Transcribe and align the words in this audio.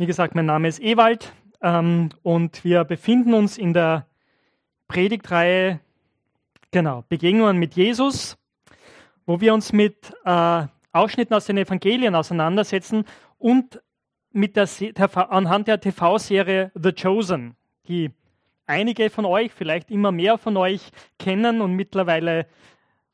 Wie 0.00 0.06
gesagt, 0.06 0.36
mein 0.36 0.46
Name 0.46 0.68
ist 0.68 0.80
Ewald 0.80 1.32
ähm, 1.60 2.10
und 2.22 2.62
wir 2.62 2.84
befinden 2.84 3.34
uns 3.34 3.58
in 3.58 3.72
der 3.72 4.06
Predigtreihe, 4.86 5.80
genau, 6.70 7.04
Begegnungen 7.08 7.56
mit 7.56 7.74
Jesus, 7.74 8.38
wo 9.26 9.40
wir 9.40 9.52
uns 9.52 9.72
mit 9.72 10.14
äh, 10.24 10.66
Ausschnitten 10.92 11.34
aus 11.34 11.46
den 11.46 11.58
Evangelien 11.58 12.14
auseinandersetzen 12.14 13.06
und 13.38 13.82
mit 14.30 14.54
der, 14.54 14.68
der, 14.78 15.32
anhand 15.32 15.66
der 15.66 15.80
TV-Serie 15.80 16.70
The 16.76 16.92
Chosen, 16.92 17.56
die 17.88 18.12
einige 18.66 19.10
von 19.10 19.24
euch, 19.24 19.50
vielleicht 19.52 19.90
immer 19.90 20.12
mehr 20.12 20.38
von 20.38 20.56
euch 20.56 20.92
kennen 21.18 21.60
und 21.60 21.74
mittlerweile 21.74 22.46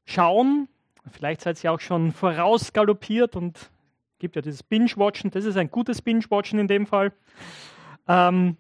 schauen. 0.05 0.69
Vielleicht 1.11 1.41
seid 1.41 1.65
ihr 1.65 1.73
auch 1.73 1.81
schon 1.81 2.13
vorausgaloppiert 2.13 3.37
und 3.37 3.71
gibt 4.19 4.37
ja 4.37 4.43
dieses 4.43 4.63
Binge-Watchen, 4.63 5.31
das 5.31 5.45
ist 5.45 5.57
ein 5.57 5.71
gutes 5.71 6.03
Binge-Watchen 6.03 6.59
in 6.59 6.69
dem 6.69 6.87
Fall. 6.87 7.13
Ähm, 8.07 8.57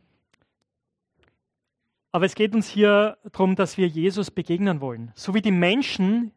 aber 2.12 2.26
es 2.26 2.34
geht 2.34 2.54
uns 2.54 2.68
hier 2.68 3.18
darum, 3.32 3.56
dass 3.56 3.76
wir 3.76 3.88
Jesus 3.88 4.30
begegnen 4.30 4.80
wollen. 4.80 5.10
So 5.14 5.34
wie 5.34 5.42
die 5.42 5.50
Menschen 5.50 6.32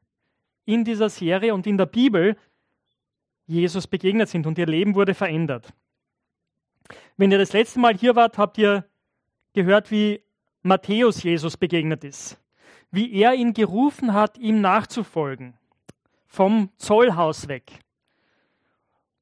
in 0.65 0.83
dieser 0.83 1.09
Serie 1.09 1.53
und 1.53 1.67
in 1.67 1.77
der 1.77 1.85
Bibel 1.85 2.35
Jesus 3.45 3.87
begegnet 3.87 4.27
sind 4.27 4.45
und 4.45 4.57
ihr 4.57 4.65
Leben 4.65 4.95
wurde 4.95 5.13
verändert. 5.13 5.73
Wenn 7.15 7.31
ihr 7.31 7.37
das 7.37 7.53
letzte 7.53 7.79
Mal 7.79 7.95
hier 7.95 8.15
wart, 8.15 8.37
habt 8.37 8.57
ihr 8.57 8.85
gehört, 9.53 9.91
wie 9.91 10.21
Matthäus 10.61 11.23
Jesus 11.23 11.57
begegnet 11.57 12.03
ist. 12.03 12.37
Wie 12.91 13.13
er 13.13 13.33
ihn 13.33 13.53
gerufen 13.53 14.13
hat, 14.13 14.37
ihm 14.37 14.61
nachzufolgen. 14.61 15.53
Vom 16.27 16.69
Zollhaus 16.77 17.47
weg. 17.47 17.79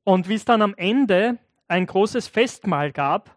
Und 0.06 0.30
wie 0.30 0.36
es 0.36 0.46
dann 0.46 0.62
am 0.62 0.76
Ende 0.76 1.40
ein 1.68 1.86
großes 1.86 2.28
Festmahl 2.28 2.92
gab, 2.92 3.36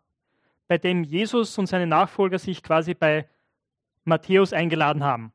bei 0.69 0.79
dem 0.79 1.03
Jesus 1.03 1.57
und 1.59 1.67
seine 1.67 1.87
Nachfolger 1.87 2.39
sich 2.39 2.63
quasi 2.63 2.95
bei 2.95 3.27
Matthäus 4.05 4.52
eingeladen 4.52 5.02
haben. 5.02 5.33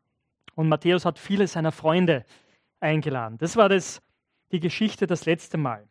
Und 0.55 0.69
Matthäus 0.69 1.05
hat 1.05 1.17
viele 1.17 1.47
seiner 1.47 1.71
Freunde 1.71 2.23
eingeladen. 2.79 3.39
Das 3.39 3.55
war 3.55 3.67
das, 3.67 4.01
die 4.51 4.59
Geschichte 4.59 5.07
das 5.07 5.25
letzte 5.25 5.57
Mal. 5.57 5.87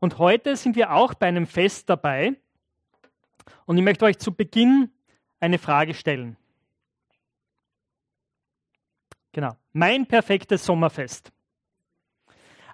Und 0.00 0.18
heute 0.18 0.56
sind 0.56 0.74
wir 0.74 0.92
auch 0.92 1.14
bei 1.14 1.26
einem 1.26 1.46
Fest 1.46 1.90
dabei. 1.90 2.34
Und 3.66 3.76
ich 3.76 3.84
möchte 3.84 4.04
euch 4.04 4.18
zu 4.18 4.32
Beginn 4.32 4.90
eine 5.38 5.58
Frage 5.58 5.92
stellen. 5.92 6.36
Genau, 9.32 9.56
mein 9.72 10.06
perfektes 10.06 10.64
Sommerfest. 10.64 11.31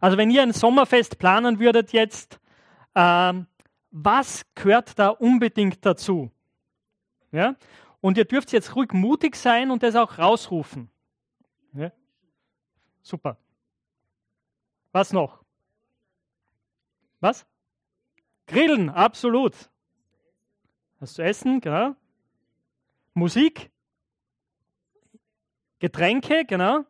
Also 0.01 0.17
wenn 0.17 0.31
ihr 0.31 0.43
ein 0.43 0.53
Sommerfest 0.53 1.19
planen 1.19 1.59
würdet 1.59 1.93
jetzt, 1.93 2.41
ähm, 2.95 3.47
was 3.91 4.45
gehört 4.55 4.99
da 4.99 5.09
unbedingt 5.09 5.85
dazu? 5.85 6.31
Ja? 7.33 7.57
Und 8.01 8.17
ihr 8.17 8.25
dürft 8.25 8.53
jetzt 8.53 8.77
ruhig 8.77 8.93
mutig 8.93 9.37
sein 9.37 9.71
und 9.71 9.83
das 9.83 9.97
auch 9.97 10.19
rausrufen. 10.19 10.91
Ja? 11.73 11.93
Super. 13.03 13.39
Was 14.93 15.13
noch? 15.13 15.45
Was? 17.21 17.47
Grillen, 18.47 18.91
absolut. 18.91 19.55
Was 21.01 21.15
zu 21.15 21.23
essen, 21.23 21.61
genau. 21.61 21.95
Musik. 23.15 23.71
Getränke, 25.81 26.45
genau. 26.45 26.85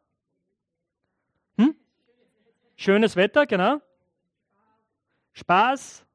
Schönes 2.80 3.16
Wetter, 3.16 3.44
genau. 3.44 3.80
Spaß. 5.32 6.06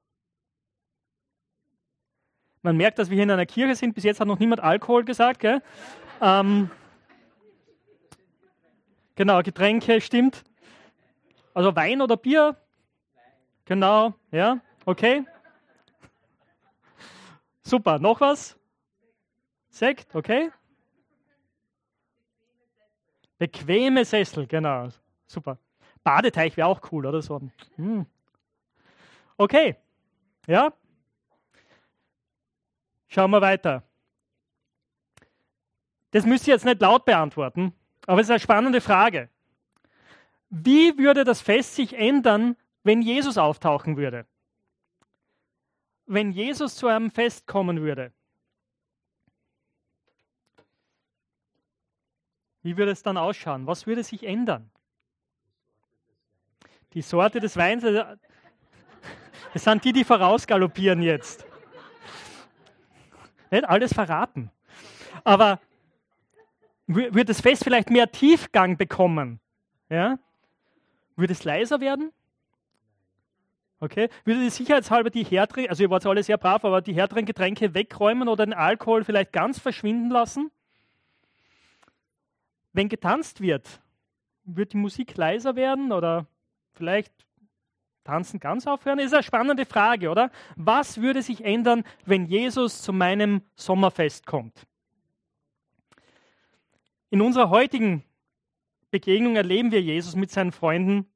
Man 2.62 2.78
merkt, 2.78 3.00
dass 3.00 3.10
wir 3.10 3.16
hier 3.16 3.24
in 3.24 3.32
einer 3.32 3.46
Kirche 3.46 3.76
sind. 3.76 3.94
Bis 3.94 4.06
jetzt 4.06 4.22
hat 4.22 4.30
noch 4.30 4.40
niemand 4.40 4.64
Alkohol 4.64 5.04
gesagt. 5.04 5.42
Gell? 5.42 5.62
Ähm, 6.22 6.72
genau, 9.16 9.44
Getränke, 9.44 10.00
stimmt. 10.00 10.46
Also 11.54 11.76
Wein 11.76 12.02
oder 12.02 12.16
Bier? 12.16 12.56
Genau, 13.66 14.14
ja, 14.32 14.62
okay. 14.86 15.26
Super, 17.62 18.00
noch 18.00 18.22
was? 18.22 18.58
Sekt, 19.70 20.16
okay. 20.16 20.50
Bequeme 23.38 24.06
Sessel, 24.06 24.48
genau, 24.48 24.88
super. 25.28 25.58
Badeteich 26.04 26.58
wäre 26.58 26.68
auch 26.68 26.82
cool, 26.92 27.06
oder 27.06 27.22
so. 27.22 27.42
Hm. 27.76 28.06
Okay, 29.38 29.76
ja. 30.48 30.74
Schauen 33.08 33.32
wir 33.32 33.42
weiter. 33.42 33.84
Das 36.12 36.26
müsst 36.26 36.48
ihr 36.48 36.54
jetzt 36.54 36.66
nicht 36.66 36.82
laut 36.82 37.06
beantworten, 37.06 37.74
aber 38.06 38.22
es 38.22 38.28
ist 38.28 38.32
eine 38.32 38.40
spannende 38.40 38.82
Frage. 38.82 39.30
Wie 40.50 40.98
würde 40.98 41.24
das 41.24 41.42
Fest 41.42 41.76
sich 41.76 41.94
ändern, 41.94 42.56
wenn 42.84 43.02
Jesus 43.02 43.38
auftauchen 43.38 43.98
würde? 43.98 44.28
Wenn 46.06 46.32
Jesus 46.32 46.76
zu 46.76 46.88
einem 46.88 47.10
Fest 47.10 47.48
kommen 47.48 47.82
würde? 47.82 48.12
Wie 52.62 52.78
würde 52.78 52.92
es 52.92 53.04
dann 53.04 53.18
ausschauen? 53.18 53.66
Was 53.68 53.88
würde 53.88 54.04
sich 54.04 54.24
ändern? 54.24 54.70
Die 56.94 57.02
Sorte 57.02 57.40
des 57.40 57.58
Weins, 57.58 57.84
also, 57.84 58.04
das 59.54 59.64
sind 59.64 59.84
die, 59.84 59.94
die 59.94 60.04
vorausgaloppieren 60.04 61.02
jetzt. 61.02 61.46
Nicht 63.52 63.66
alles 63.66 63.94
verraten. 63.94 64.52
Aber 65.24 65.60
wird 66.88 67.30
das 67.30 67.42
Fest 67.42 67.64
vielleicht 67.64 67.90
mehr 67.90 68.12
Tiefgang 68.12 68.78
bekommen? 68.78 69.40
Ja? 69.90 70.18
Würde 71.16 71.34
es 71.34 71.44
leiser 71.44 71.80
werden? 71.80 72.12
Okay. 73.80 74.10
Würde 74.24 74.42
die 74.42 74.50
sicherheitshalber 74.50 75.10
die 75.10 75.24
härteren, 75.24 75.68
also 75.68 75.84
ihr 75.84 75.90
wart 75.90 76.06
alle 76.06 76.24
sehr 76.24 76.38
brav, 76.38 76.64
aber 76.64 76.82
die 76.82 76.94
härteren 76.94 77.26
Getränke 77.26 77.74
wegräumen 77.74 78.28
oder 78.28 78.46
den 78.46 78.54
Alkohol 78.54 79.04
vielleicht 79.04 79.34
ganz 79.34 79.60
verschwinden 79.60 80.10
lassen? 80.10 80.52
Wenn 82.72 82.90
getanzt 82.90 83.42
wird, 83.42 83.82
wird 84.46 84.74
die 84.74 84.78
Musik 84.78 85.16
leiser 85.18 85.56
werden 85.56 85.92
oder 85.92 86.26
vielleicht 86.74 87.14
tanzen 88.04 88.40
ganz 88.40 88.68
aufhören? 88.68 89.00
Ist 89.00 89.14
eine 89.14 89.24
spannende 89.24 89.66
Frage, 89.66 90.10
oder? 90.10 90.32
Was 90.56 91.02
würde 91.02 91.22
sich 91.22 91.44
ändern, 91.44 91.84
wenn 92.06 92.26
Jesus 92.26 92.82
zu 92.82 92.94
meinem 92.94 93.42
Sommerfest 93.56 94.26
kommt? 94.26 94.68
In 97.10 97.22
unserer 97.22 97.50
heutigen 97.50 98.04
Begegnung 98.92 99.36
erleben 99.36 99.72
wir 99.72 99.82
Jesus 99.82 100.16
mit 100.16 100.32
seinen 100.32 100.52
Freunden, 100.52 101.12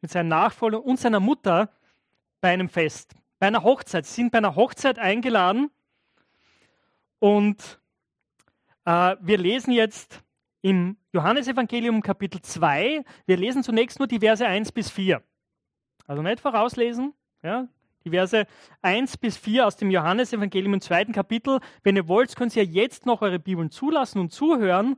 mit 0.00 0.10
seinen 0.10 0.28
Nachfolgern 0.28 0.82
und 0.82 1.00
seiner 1.00 1.20
Mutter 1.20 1.70
bei 2.40 2.52
einem 2.52 2.68
Fest, 2.68 3.14
bei 3.38 3.48
einer 3.48 3.62
Hochzeit. 3.62 4.06
Sie 4.06 4.14
sind 4.14 4.30
bei 4.30 4.38
einer 4.38 4.56
Hochzeit 4.56 4.98
eingeladen 4.98 5.70
und 7.18 7.80
äh, 8.84 9.16
wir 9.20 9.38
lesen 9.38 9.72
jetzt 9.72 10.22
im 10.66 10.96
Johannesevangelium 11.12 12.02
Kapitel 12.02 12.42
2. 12.42 13.04
Wir 13.24 13.36
lesen 13.36 13.62
zunächst 13.62 14.00
nur 14.00 14.08
die 14.08 14.18
Verse 14.18 14.44
1 14.44 14.72
bis 14.72 14.90
4. 14.90 15.22
Also 16.08 16.22
nicht 16.22 16.40
vorauslesen, 16.40 17.14
ja, 17.44 17.68
die 18.04 18.10
Verse 18.10 18.48
1 18.82 19.16
bis 19.18 19.36
4 19.36 19.64
aus 19.64 19.76
dem 19.76 19.92
Johannesevangelium 19.92 20.74
im 20.74 20.80
zweiten 20.80 21.12
Kapitel. 21.12 21.60
Wenn 21.84 21.94
ihr 21.94 22.08
wollt, 22.08 22.34
könnt 22.34 22.56
ihr 22.56 22.64
jetzt 22.64 23.06
noch 23.06 23.22
eure 23.22 23.38
Bibeln 23.38 23.70
zulassen 23.70 24.18
und 24.18 24.32
zuhören 24.32 24.96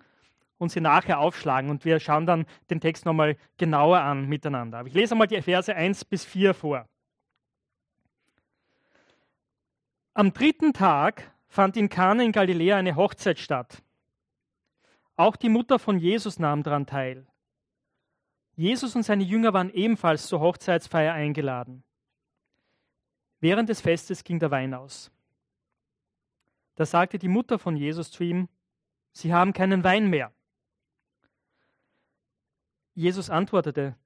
und 0.56 0.72
sie 0.72 0.80
nachher 0.80 1.18
aufschlagen. 1.18 1.68
Und 1.68 1.84
wir 1.84 2.00
schauen 2.00 2.24
dann 2.24 2.46
den 2.70 2.80
Text 2.80 3.04
nochmal 3.04 3.36
genauer 3.58 4.00
an 4.00 4.26
miteinander. 4.26 4.78
Aber 4.78 4.88
ich 4.88 4.94
lese 4.94 5.12
einmal 5.12 5.26
die 5.26 5.42
Verse 5.42 5.76
1 5.76 6.06
bis 6.06 6.24
4 6.24 6.54
vor. 6.54 6.88
Am 10.14 10.32
dritten 10.32 10.72
Tag 10.72 11.30
fand 11.46 11.76
in 11.76 11.90
Kana 11.90 12.22
in 12.22 12.32
Galiläa 12.32 12.78
eine 12.78 12.96
Hochzeit 12.96 13.38
statt. 13.38 13.82
Auch 15.18 15.34
die 15.34 15.48
Mutter 15.48 15.80
von 15.80 15.98
Jesus 15.98 16.38
nahm 16.38 16.62
daran 16.62 16.86
teil. 16.86 17.26
Jesus 18.54 18.94
und 18.94 19.02
seine 19.02 19.24
Jünger 19.24 19.52
waren 19.52 19.68
ebenfalls 19.68 20.28
zur 20.28 20.38
Hochzeitsfeier 20.38 21.12
eingeladen. 21.12 21.82
Während 23.40 23.68
des 23.68 23.80
Festes 23.80 24.22
ging 24.22 24.38
der 24.38 24.52
Wein 24.52 24.74
aus. 24.74 25.10
Da 26.76 26.86
sagte 26.86 27.18
die 27.18 27.26
Mutter 27.26 27.58
von 27.58 27.76
Jesus 27.76 28.12
zu 28.12 28.22
ihm, 28.22 28.48
Sie 29.10 29.34
haben 29.34 29.52
keinen 29.52 29.82
Wein 29.82 30.08
mehr. 30.08 30.32
Jesus 32.94 33.28
antwortete, 33.28 33.96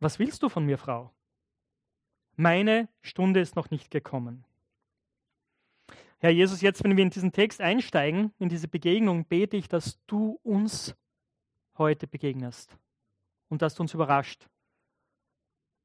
Was 0.00 0.18
willst 0.18 0.42
du 0.42 0.50
von 0.50 0.66
mir, 0.66 0.76
Frau? 0.76 1.14
Meine 2.34 2.90
Stunde 3.00 3.40
ist 3.40 3.56
noch 3.56 3.70
nicht 3.70 3.90
gekommen. 3.90 4.44
Herr 6.26 6.32
Jesus, 6.32 6.60
jetzt, 6.60 6.82
wenn 6.82 6.96
wir 6.96 7.04
in 7.04 7.10
diesen 7.10 7.30
Text 7.30 7.60
einsteigen, 7.60 8.32
in 8.40 8.48
diese 8.48 8.66
Begegnung, 8.66 9.26
bete 9.26 9.56
ich, 9.56 9.68
dass 9.68 10.04
du 10.08 10.40
uns 10.42 10.96
heute 11.78 12.08
begegnest 12.08 12.76
und 13.48 13.62
dass 13.62 13.76
du 13.76 13.84
uns 13.84 13.94
überrascht, 13.94 14.48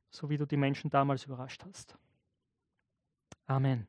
so 0.10 0.32
wie 0.32 0.40
du 0.40 0.48
die 0.48 0.58
Menschen 0.58 0.90
damals 0.90 1.26
überrascht 1.26 1.64
hast. 1.64 1.96
Amen. 3.46 3.86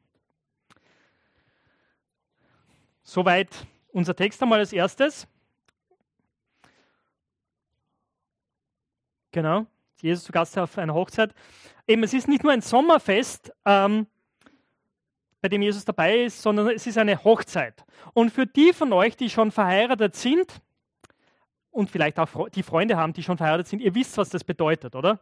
Soweit 3.02 3.66
unser 3.88 4.14
Text 4.14 4.42
einmal 4.42 4.58
als 4.58 4.74
erstes. 4.74 5.26
Genau, 9.30 9.64
Jesus 10.02 10.24
zu 10.24 10.32
Gast 10.32 10.58
auf 10.58 10.76
einer 10.76 10.92
Hochzeit. 10.92 11.34
Eben, 11.86 12.02
es 12.02 12.12
ist 12.12 12.28
nicht 12.28 12.42
nur 12.42 12.52
ein 12.52 12.60
Sommerfest, 12.60 13.54
ähm, 13.64 14.06
bei 15.42 15.48
dem 15.48 15.60
Jesus 15.60 15.84
dabei 15.84 16.22
ist, 16.22 16.40
sondern 16.40 16.70
es 16.70 16.86
ist 16.86 16.96
eine 16.96 17.22
Hochzeit. 17.22 17.84
Und 18.14 18.30
für 18.30 18.46
die 18.46 18.72
von 18.72 18.92
euch, 18.92 19.16
die 19.16 19.28
schon 19.28 19.50
verheiratet 19.50 20.16
sind 20.16 20.62
und 21.70 21.90
vielleicht 21.90 22.18
auch 22.18 22.48
die 22.48 22.62
Freunde 22.62 22.96
haben, 22.96 23.12
die 23.12 23.22
schon 23.22 23.36
verheiratet 23.36 23.66
sind, 23.66 23.80
ihr 23.80 23.94
wisst, 23.94 24.16
was 24.16 24.30
das 24.30 24.44
bedeutet, 24.44 24.94
oder? 24.94 25.20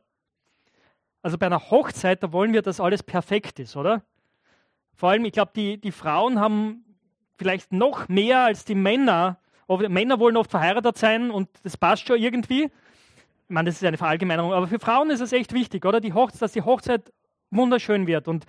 Also 1.23 1.37
bei 1.37 1.47
einer 1.47 1.71
Hochzeit, 1.71 2.23
da 2.23 2.33
wollen 2.33 2.53
wir, 2.53 2.63
dass 2.63 2.81
alles 2.81 3.03
perfekt 3.03 3.59
ist, 3.59 3.77
oder? 3.77 4.03
Vor 4.95 5.11
allem, 5.11 5.25
ich 5.25 5.33
glaube, 5.33 5.53
die, 5.57 5.79
die 5.79 5.93
Frauen 5.93 6.39
haben 6.39 6.85
vielleicht 7.37 7.73
noch 7.73 8.09
mehr 8.09 8.45
als 8.45 8.65
die 8.65 8.75
Männer. 8.75 9.39
Männer 9.69 10.21
wollen 10.21 10.37
oft 10.37 10.51
verheiratet 10.51 10.99
sein 10.99 11.31
und 11.31 11.49
das 11.65 11.77
passt 11.77 12.07
schon 12.07 12.19
irgendwie 12.19 12.71
ich 13.51 13.53
meine, 13.55 13.69
das 13.69 13.83
ist 13.83 13.85
eine 13.85 13.99
Verallgemeinerung, 13.99 14.53
aber 14.53 14.69
für 14.69 14.79
Frauen 14.79 15.11
ist 15.11 15.19
es 15.19 15.33
echt 15.33 15.53
wichtig, 15.53 15.85
oder? 15.85 16.01
Die 16.01 16.13
Hochzeit, 16.13 16.41
dass 16.41 16.53
die 16.53 16.63
Hochzeit 16.63 17.13
wunderschön 17.51 18.07
wird 18.07 18.29
und 18.29 18.47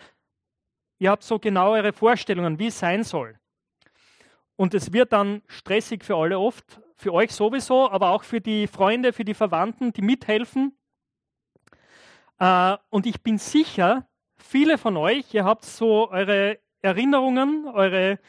ihr 1.02 1.10
habt 1.10 1.24
so 1.24 1.40
genau 1.40 1.72
eure 1.72 1.94
Vorstellungen, 1.94 2.60
wie 2.60 2.68
es 2.68 2.78
sein 2.78 3.04
soll. 3.04 3.40
Und 4.56 4.76
es 4.76 4.94
wird 4.94 5.12
dann 5.12 5.42
stressig 5.48 6.06
für 6.06 6.16
alle 6.16 6.38
oft, 6.38 6.80
für 6.96 7.12
euch 7.12 7.32
sowieso, 7.32 7.90
aber 7.90 8.12
auch 8.12 8.24
für 8.24 8.40
die 8.40 8.68
Freunde, 8.68 9.12
für 9.12 9.26
die 9.26 9.34
Verwandten, 9.34 9.94
die 9.94 10.04
mithelfen. 10.04 10.78
Äh, 12.38 12.78
und 12.92 13.08
ich 13.08 13.24
bin 13.24 13.40
sicher, 13.40 14.08
viele 14.38 14.78
von 14.78 14.96
euch, 14.96 15.34
ihr 15.34 15.44
habt 15.44 15.66
so 15.66 16.12
eure 16.12 16.60
Erinnerungen, 16.84 17.66
eure 17.66 18.20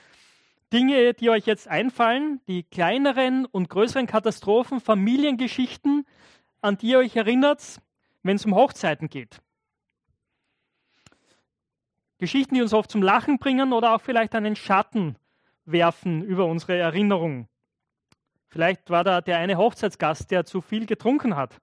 Dinge, 0.73 1.13
die 1.13 1.29
euch 1.29 1.45
jetzt 1.45 1.69
einfallen, 1.69 2.41
die 2.49 2.63
kleineren 2.63 3.45
und 3.45 3.69
größeren 3.69 4.07
Katastrophen, 4.07 4.81
Familiengeschichten, 4.81 6.07
an 6.63 6.79
die 6.79 6.89
ihr 6.89 7.01
euch 7.01 7.17
erinnert, 7.17 7.83
wenn 8.23 8.37
es 8.37 8.47
um 8.47 8.55
Hochzeiten 8.55 9.11
geht. 9.11 9.43
Geschichten, 12.23 12.55
die 12.55 12.63
uns 12.63 12.73
oft 12.73 12.89
zum 12.89 13.03
Lachen 13.03 13.41
bringen 13.41 13.73
oder 13.73 13.97
auch 13.97 14.01
vielleicht 14.01 14.37
einen 14.37 14.55
Schatten 14.55 15.17
werfen 15.65 16.23
über 16.23 16.47
unsere 16.47 16.79
Erinnerung. 16.79 17.49
Vielleicht 18.47 18.91
war 18.91 19.03
da 19.03 19.21
der 19.21 19.39
eine 19.39 19.57
Hochzeitsgast, 19.57 20.31
der 20.31 20.45
zu 20.45 20.61
viel 20.61 20.87
getrunken 20.87 21.35
hat 21.35 21.61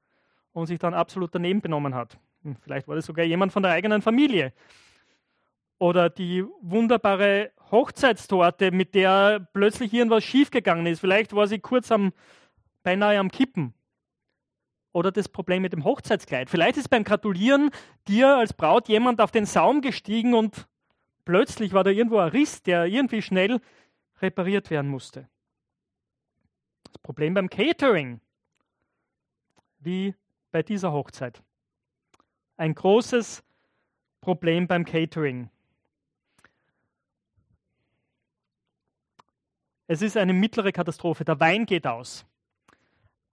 und 0.52 0.66
sich 0.66 0.78
dann 0.78 0.94
absolut 0.94 1.34
daneben 1.34 1.62
benommen 1.62 1.96
hat. 1.96 2.20
Hm, 2.44 2.58
vielleicht 2.58 2.90
war 2.90 2.98
das 2.98 3.06
sogar 3.06 3.24
jemand 3.24 3.54
von 3.54 3.64
der 3.64 3.72
eigenen 3.72 4.02
Familie. 4.02 4.52
Oder 5.78 6.10
die 6.10 6.44
wunderbare 6.60 7.52
Hochzeitstorte, 7.72 8.72
mit 8.72 8.96
der 8.96 9.48
plötzlich 9.54 9.94
irgendwas 9.94 10.26
schiefgegangen 10.26 10.88
ist. 10.88 11.00
Vielleicht 11.00 11.32
war 11.34 11.48
sie 11.48 11.60
kurz 11.60 11.90
am, 11.90 12.12
beinahe 12.84 13.18
am 13.18 13.32
Kippen 13.32 13.74
oder 15.00 15.12
das 15.12 15.30
Problem 15.30 15.62
mit 15.62 15.72
dem 15.74 15.86
Hochzeitskleid. 15.86 16.50
Vielleicht 16.50 16.78
ist 16.78 16.90
beim 16.90 17.06
Gratulieren 17.06 17.72
dir 18.08 18.36
als 18.36 18.54
Braut 18.54 18.90
jemand 18.90 19.22
auf 19.22 19.32
den 19.32 19.46
Saum 19.46 19.82
gestiegen 19.82 20.34
und 20.34 20.68
plötzlich 21.24 21.72
war 21.72 21.86
da 21.86 21.90
irgendwo 21.90 22.18
ein 22.18 22.30
Riss, 22.30 22.62
der 22.62 22.86
irgendwie 22.86 23.22
schnell 23.22 23.62
repariert 24.22 24.70
werden 24.70 24.92
musste. 24.92 25.30
Das 26.84 26.98
Problem 27.00 27.34
beim 27.34 27.50
Catering, 27.50 28.20
wie 29.80 30.16
bei 30.52 30.64
dieser 30.64 30.92
Hochzeit. 30.92 31.42
Ein 32.58 32.76
großes 32.76 33.42
Problem 34.20 34.68
beim 34.68 34.84
Catering. 34.84 35.50
Es 39.88 40.02
ist 40.02 40.18
eine 40.18 40.34
mittlere 40.34 40.74
Katastrophe. 40.74 41.24
Der 41.24 41.40
Wein 41.40 41.66
geht 41.66 41.88
aus. 41.88 42.26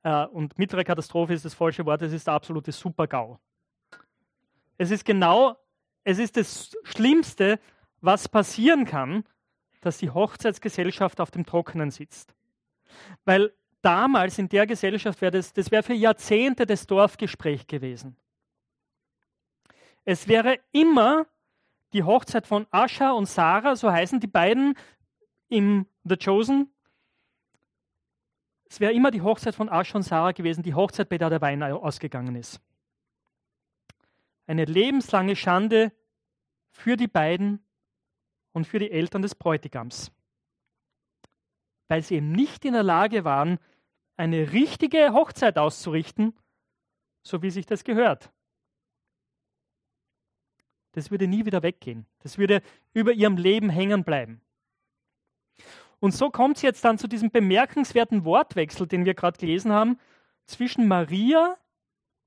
Äh, 0.07 0.25
und 0.27 0.57
mittlere 0.57 0.85
Katastrophe 0.85 1.35
ist 1.35 1.45
das 1.45 1.55
falsche 1.55 1.85
Wort, 1.85 2.01
es 2.01 2.13
ist 2.13 2.29
der 2.29 2.35
absolute 2.35 2.71
Super-GAU. 2.71 3.41
Es 4.79 4.93
ist 4.93 5.05
genau, 5.05 5.57
es 6.05 6.21
ist 6.21 6.37
das 6.37 6.77
Schlimmste, 6.85 7.59
was 8.01 8.29
passieren 8.29 8.85
kann, 8.85 9.25
dass 9.81 9.99
die 9.99 10.11
Hochzeitsgesellschaft 10.11 11.21
auf 11.21 11.33
dem 11.33 11.45
Trockenen 11.45 11.91
sitzt. 11.91 12.37
Weil 13.25 13.53
damals 13.83 14.39
in 14.39 14.49
der 14.49 14.69
Gesellschaft 14.69 15.21
wäre 15.21 15.33
das, 15.33 15.53
das 15.53 15.73
wäre 15.73 15.83
für 15.83 15.95
Jahrzehnte 15.95 16.67
das 16.67 16.87
Dorfgespräch 16.87 17.67
gewesen. 17.67 18.17
Es 20.05 20.29
wäre 20.29 20.61
immer 20.71 21.27
die 21.93 22.05
Hochzeit 22.05 22.47
von 22.47 22.69
Ascha 22.71 23.11
und 23.11 23.27
Sarah, 23.27 23.75
so 23.75 23.91
heißen 23.91 24.21
die 24.21 24.29
beiden 24.29 24.79
im 25.49 25.87
The 26.05 26.17
Chosen, 26.17 26.71
es 28.69 28.81
wäre 28.81 28.93
immer 28.93 29.11
die 29.11 29.23
Hochzeit 29.23 29.55
von 29.55 29.69
Asch 29.69 29.95
und 29.95 30.03
Sarah 30.03 30.33
gewesen, 30.33 30.63
die 30.63 30.75
Hochzeit, 30.75 31.09
bei 31.09 31.19
der 31.19 31.31
der 31.31 31.41
Wein 31.41 31.63
ausgegangen 31.63 32.35
ist. 32.35 32.61
Eine 34.47 34.65
lebenslange 34.65 35.37
Schande 35.37 35.93
für 36.71 36.97
die 36.97 37.09
beiden 37.09 37.65
und 38.53 38.67
für 38.67 38.79
die 38.79 38.91
Eltern 38.91 39.23
des 39.23 39.35
Bräutigams, 39.35 40.13
weil 41.89 42.03
sie 42.03 42.17
eben 42.17 42.33
nicht 42.33 42.65
in 42.65 42.73
der 42.73 42.83
Lage 42.83 43.25
waren, 43.25 43.59
eine 44.17 44.53
richtige 44.53 45.13
Hochzeit 45.13 45.59
auszurichten, 45.59 46.35
so 47.23 47.43
wie 47.43 47.51
sich 47.51 47.67
das 47.67 47.85
gehört. 47.85 48.31
Das 50.93 51.11
würde 51.11 51.27
nie 51.27 51.45
wieder 51.45 51.63
weggehen. 51.63 52.07
Das 52.21 52.39
würde 52.39 52.63
über 52.95 53.13
ihrem 53.13 53.37
Leben 53.37 53.69
hängen 53.69 54.05
bleiben. 54.05 54.41
Und 56.01 56.13
so 56.13 56.31
kommt 56.31 56.57
es 56.57 56.63
jetzt 56.63 56.85
dann 56.85 56.99
zu 56.99 57.09
diesem 57.09 57.31
bemerkenswerten 57.31 58.25
Wortwechsel, 58.25 58.87
den 58.87 59.05
wir 59.05 59.15
gerade 59.15 59.39
gelesen 59.39 59.73
haben, 59.73 59.99
zwischen 60.45 60.89
Maria 60.89 61.57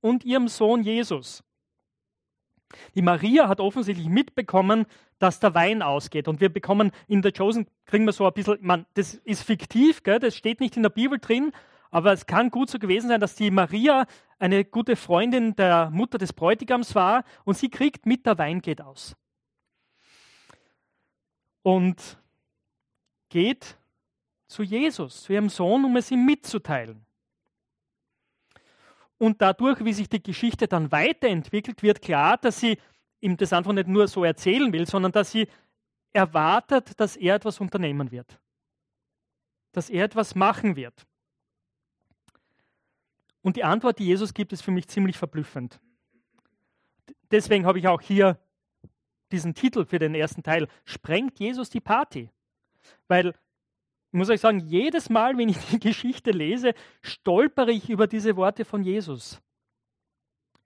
und 0.01 0.24
ihrem 0.25 0.48
Sohn 0.48 0.83
Jesus. 0.83 1.44
Die 2.95 3.01
Maria 3.01 3.48
hat 3.48 3.60
offensichtlich 3.60 4.10
mitbekommen, 4.10 4.86
dass 5.18 5.39
der 5.39 5.54
Wein 5.54 5.81
ausgeht. 5.81 6.27
Und 6.27 6.39
wir 6.39 6.50
bekommen 6.50 6.92
in 7.07 7.21
der 7.21 7.31
Chosen, 7.31 7.68
kriegen 7.86 8.06
wir 8.06 8.13
so 8.13 8.25
ein 8.25 8.33
bisschen, 8.33 8.57
man, 8.62 8.86
das 8.94 9.16
ist 9.16 9.44
fiktiv, 9.44 10.04
gell, 10.04 10.19
das 10.19 10.36
steht 10.36 10.60
nicht 10.60 10.77
in 10.77 10.83
der 10.83 10.89
Bibel 10.89 11.19
drin, 11.19 11.51
aber 11.92 12.13
es 12.13 12.27
kann 12.27 12.51
gut 12.51 12.69
so 12.69 12.77
gewesen 12.77 13.10
sein, 13.10 13.19
dass 13.19 13.36
die 13.36 13.50
Maria 13.50 14.06
eine 14.38 14.63
gute 14.63 14.95
Freundin 14.95 15.56
der 15.56 15.89
Mutter 15.89 16.18
des 16.18 16.33
Bräutigams 16.33 16.94
war 16.95 17.24
und 17.44 17.57
sie 17.57 17.69
kriegt 17.69 18.06
mit, 18.06 18.25
der 18.25 18.38
Wein 18.38 18.62
geht 18.62 18.81
aus. 18.81 19.15
Und 21.63 22.19
geht 23.29 23.77
zu 24.48 24.63
Jesus, 24.63 25.24
zu 25.24 25.33
ihrem 25.33 25.50
Sohn, 25.50 25.86
um 25.86 25.95
es 25.95 26.12
ihm 26.12 26.25
mitzuteilen. 26.25 27.05
Und 29.17 29.41
dadurch, 29.41 29.83
wie 29.83 29.93
sich 29.93 30.09
die 30.09 30.24
Geschichte 30.24 30.67
dann 30.67 30.91
weiterentwickelt, 30.91 31.83
wird 31.83 32.01
klar, 32.01 32.38
dass 32.38 32.59
sie 32.59 32.77
ihm 33.19 33.38
das 33.38 33.53
einfach 33.53 33.74
nicht 33.74 33.88
nur 33.88 34.07
so 34.07 34.24
erzählen 34.24 34.71
will, 34.71 34.88
sondern 34.88 35.12
dass 35.12 35.31
sie 35.31 35.48
erwartet, 36.13 37.00
dass 37.00 37.15
er 37.15 37.36
etwas 37.36 37.59
unternehmen 37.59 38.12
wird. 38.12 38.39
Dass 39.74 39.89
er 39.89 40.05
etwas 40.05 40.36
machen 40.36 40.75
wird. 40.75 41.05
Und 43.41 43.55
die 43.55 43.63
Antwort, 43.63 44.00
die 44.00 44.05
Jesus 44.05 44.33
gibt, 44.33 44.53
ist 44.53 44.62
für 44.62 44.71
mich 44.71 44.88
ziemlich 44.88 45.17
verblüffend. 45.17 45.79
Deswegen 47.31 47.65
habe 47.65 47.79
ich 47.79 47.88
auch 47.88 48.01
hier 48.01 48.39
diesen 49.31 49.53
Titel 49.53 49.86
für 49.86 50.00
den 50.00 50.15
ersten 50.15 50.43
Teil. 50.43 50.67
Sprengt 50.86 51.39
Jesus 51.39 51.69
die 51.69 51.81
Party? 51.81 52.29
Weil 53.08 53.29
ich 54.12 54.17
muss 54.17 54.29
euch 54.29 54.41
sagen, 54.41 54.60
jedes 54.60 55.10
Mal, 55.10 55.38
wenn 55.38 55.50
ich 55.50 55.58
die 55.72 55.79
Geschichte 55.79 56.31
lese, 56.31 56.74
stolpere 57.01 57.72
ich 57.72 57.89
über 57.89 58.08
diese 58.08 58.36
Worte 58.36 58.65
von 58.65 58.84
Jesus. 58.84 59.41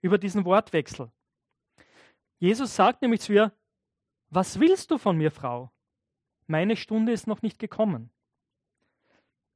Über 0.00 0.18
diesen 0.18 0.44
Wortwechsel. 0.44 1.10
Jesus 2.38 2.74
sagt 2.74 3.02
nämlich 3.02 3.20
zu 3.20 3.32
ihr, 3.32 3.52
was 4.30 4.60
willst 4.60 4.90
du 4.90 4.98
von 4.98 5.16
mir, 5.16 5.30
Frau? 5.30 5.70
Meine 6.46 6.76
Stunde 6.76 7.12
ist 7.12 7.26
noch 7.26 7.42
nicht 7.42 7.58
gekommen. 7.58 8.10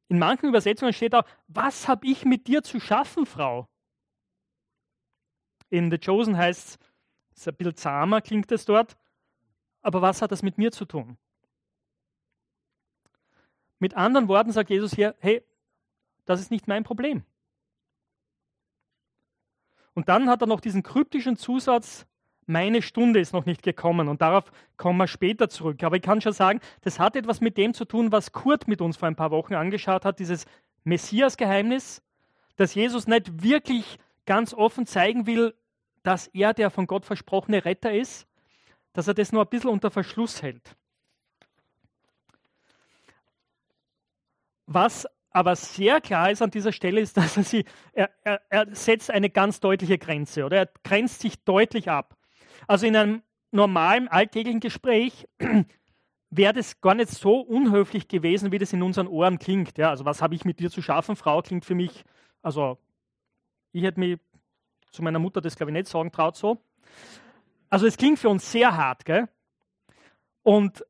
In 0.09 0.19
manchen 0.19 0.49
Übersetzungen 0.49 0.93
steht 0.93 1.15
auch, 1.15 1.25
was 1.49 1.87
habe 1.87 2.07
ich 2.07 2.25
mit 2.25 2.47
dir 2.47 2.63
zu 2.63 2.81
schaffen, 2.81 3.27
Frau? 3.27 3.69
In 5.69 5.91
The 5.91 5.99
Chosen 5.99 6.37
heißt 6.37 6.79
es, 7.37 7.49
ein 7.49 7.57
bisschen 7.57 7.77
zahmer 7.77 8.23
klingt 8.23 8.51
es 8.51 8.65
dort, 8.65 8.97
aber 9.83 10.01
was 10.01 10.23
hat 10.23 10.33
das 10.33 10.43
mit 10.43 10.57
mir 10.57 10.73
zu 10.73 10.87
tun? 10.87 11.19
Mit 13.79 13.95
anderen 13.97 14.29
Worten 14.29 14.53
sagt 14.53 14.71
Jesus 14.71 14.95
hier, 14.95 15.15
hey, 15.21 15.43
das 16.25 16.41
ist 16.41 16.51
nicht 16.51 16.69
mein 16.69 16.85
Problem. 16.85 17.23
Und 19.95 20.09
dann 20.09 20.29
hat 20.29 20.43
er 20.43 20.47
noch 20.47 20.61
diesen 20.61 20.83
kryptischen 20.83 21.37
Zusatz, 21.37 22.07
meine 22.47 22.83
Stunde 22.83 23.21
ist 23.21 23.33
noch 23.33 23.45
nicht 23.45 23.63
gekommen. 23.63 24.09
Und 24.09 24.23
darauf 24.23 24.51
kommen 24.77 24.99
wir 24.99 25.07
später 25.07 25.49
zurück. 25.49 25.83
Aber 25.83 25.97
ich 25.97 26.03
kann 26.03 26.21
schon 26.21 26.33
sagen, 26.33 26.61
das 26.81 26.99
hat 26.99 27.15
etwas 27.15 27.41
mit 27.41 27.59
dem 27.59 27.75
zu 27.75 27.85
tun, 27.85 28.11
was 28.11 28.33
Kurt 28.33 28.69
mit 28.69 28.81
uns 28.81 28.97
vor 28.97 29.07
ein 29.07 29.17
paar 29.17 29.31
Wochen 29.31 29.55
angeschaut 29.55 30.05
hat, 30.05 30.19
dieses 30.19 30.47
Messias-Geheimnis, 30.85 32.03
dass 32.57 32.75
Jesus 32.75 33.07
nicht 33.07 33.43
wirklich 33.43 33.99
ganz 34.25 34.55
offen 34.55 34.87
zeigen 34.87 35.27
will, 35.27 35.55
dass 36.03 36.29
er 36.29 36.55
der 36.55 36.71
von 36.71 36.87
Gott 36.87 37.05
versprochene 37.05 37.65
Retter 37.65 37.93
ist, 37.93 38.27
dass 38.95 39.09
er 39.09 39.15
das 39.15 39.31
nur 39.31 39.43
ein 39.43 39.49
bisschen 39.49 39.71
unter 39.71 39.91
Verschluss 39.91 40.43
hält. 40.43 40.75
Was 44.71 45.07
aber 45.31 45.57
sehr 45.57 46.01
klar 46.03 46.31
ist 46.31 46.43
an 46.43 46.51
dieser 46.51 46.73
Stelle, 46.73 47.01
ist, 47.01 47.17
dass 47.17 47.39
er 47.39 47.43
sie, 47.43 47.65
er, 47.93 48.11
er, 48.23 48.43
er 48.51 48.75
setzt 48.75 49.11
eine 49.11 49.31
ganz 49.31 49.61
deutliche 49.61 49.97
Grenze 49.97 50.45
oder 50.45 50.59
er 50.59 50.71
grenzt 50.85 51.21
sich 51.21 51.43
deutlich 51.45 51.91
ab. 51.91 52.17
Also 52.67 52.87
in 52.87 52.95
einem 52.95 53.23
normalen 53.51 54.09
alltäglichen 54.09 54.61
Gespräch 54.61 55.27
wäre 56.31 56.53
das 56.53 56.83
gar 56.83 56.95
nicht 56.95 57.11
so 57.11 57.41
unhöflich 57.41 58.09
gewesen, 58.09 58.53
wie 58.53 58.59
das 58.59 58.75
in 58.75 58.83
unseren 58.83 59.07
Ohren 59.07 59.39
klingt. 59.39 59.79
Ja, 59.79 59.89
also 59.89 60.05
was 60.05 60.21
habe 60.21 60.35
ich 60.35 60.45
mit 60.45 60.61
dir 60.61 60.71
zu 60.71 60.83
schaffen? 60.83 61.17
Frau 61.17 61.41
klingt 61.41 61.65
für 61.65 61.75
mich, 61.75 62.05
also 62.43 62.77
ich 63.73 63.83
hätte 63.83 64.01
mich 64.01 64.19
zu 64.93 65.03
meiner 65.03 65.19
Mutter 65.19 65.41
das 65.41 65.57
glaube 65.57 65.71
ich 65.71 65.75
nicht 65.75 65.89
sagen 65.89 66.13
traut 66.13 66.37
so. 66.37 66.59
Also 67.71 67.87
es 67.87 67.97
klingt 67.97 68.19
für 68.19 68.29
uns 68.29 68.53
sehr 68.53 68.77
hart, 68.77 69.07
gell? 69.07 69.29
Und 70.43 70.85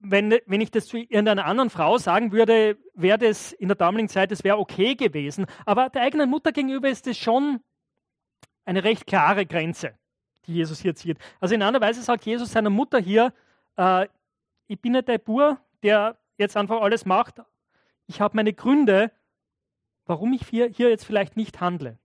wenn, 0.00 0.38
wenn 0.46 0.60
ich 0.60 0.70
das 0.70 0.86
zu 0.86 0.96
irgendeiner 0.96 1.44
anderen 1.44 1.70
Frau 1.70 1.98
sagen 1.98 2.32
würde, 2.32 2.78
wäre 2.94 3.18
das 3.18 3.52
in 3.52 3.68
der 3.68 3.76
damaligen 3.76 4.08
Zeit, 4.08 4.30
das 4.30 4.44
wäre 4.44 4.58
okay 4.58 4.94
gewesen. 4.94 5.46
Aber 5.66 5.90
der 5.90 6.02
eigenen 6.02 6.30
Mutter 6.30 6.52
gegenüber 6.52 6.88
ist 6.88 7.06
das 7.06 7.18
schon 7.18 7.60
eine 8.64 8.82
recht 8.82 9.06
klare 9.06 9.46
Grenze, 9.46 9.94
die 10.46 10.54
Jesus 10.54 10.80
hier 10.80 10.94
zieht. 10.94 11.18
Also 11.38 11.54
in 11.54 11.62
einer 11.62 11.80
Weise 11.80 12.02
sagt 12.02 12.24
Jesus 12.24 12.52
seiner 12.52 12.70
Mutter 12.70 12.98
hier, 12.98 13.32
äh, 13.76 14.06
ich 14.66 14.80
bin 14.80 14.92
nicht 14.92 15.08
der 15.08 15.18
Bur, 15.18 15.58
der 15.82 16.18
jetzt 16.38 16.56
einfach 16.56 16.80
alles 16.80 17.04
macht. 17.04 17.42
Ich 18.06 18.20
habe 18.20 18.36
meine 18.36 18.54
Gründe, 18.54 19.12
warum 20.06 20.32
ich 20.32 20.46
hier, 20.48 20.68
hier 20.68 20.88
jetzt 20.88 21.04
vielleicht 21.04 21.36
nicht 21.36 21.60
handle. 21.60 21.98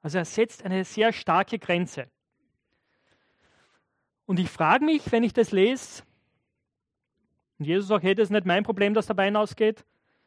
Also 0.00 0.18
er 0.18 0.24
setzt 0.24 0.64
eine 0.64 0.84
sehr 0.84 1.12
starke 1.12 1.58
Grenze. 1.58 2.08
Und 4.26 4.38
ich 4.38 4.48
frage 4.48 4.84
mich, 4.84 5.10
wenn 5.10 5.24
ich 5.24 5.32
das 5.32 5.50
lese, 5.50 6.04
und 7.62 7.66
Jesus 7.68 7.86
sagt, 7.86 8.02
hey, 8.02 8.16
das 8.16 8.24
ist 8.24 8.30
nicht 8.30 8.44
mein 8.44 8.64
Problem, 8.64 8.92
dass 8.92 9.06
der 9.06 9.16
Wein 9.16 9.36
ausgeht. 9.36 9.84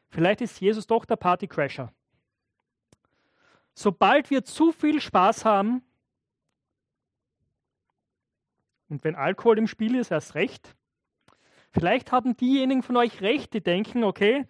Vielleicht 0.08 0.40
ist 0.40 0.58
Jesus 0.58 0.86
doch 0.86 1.04
der 1.04 1.16
Partycrasher. 1.16 1.92
Sobald 3.74 4.30
wir 4.30 4.42
zu 4.42 4.72
viel 4.72 5.02
Spaß 5.02 5.44
haben, 5.44 5.82
und 8.88 9.04
wenn 9.04 9.14
Alkohol 9.14 9.58
im 9.58 9.66
Spiel 9.66 9.96
ist, 9.96 10.10
erst 10.10 10.34
recht, 10.34 10.74
vielleicht 11.72 12.10
haben 12.10 12.38
diejenigen 12.38 12.82
von 12.82 12.96
euch 12.96 13.20
recht, 13.20 13.52
die 13.52 13.60
denken, 13.60 14.02
okay, 14.02 14.48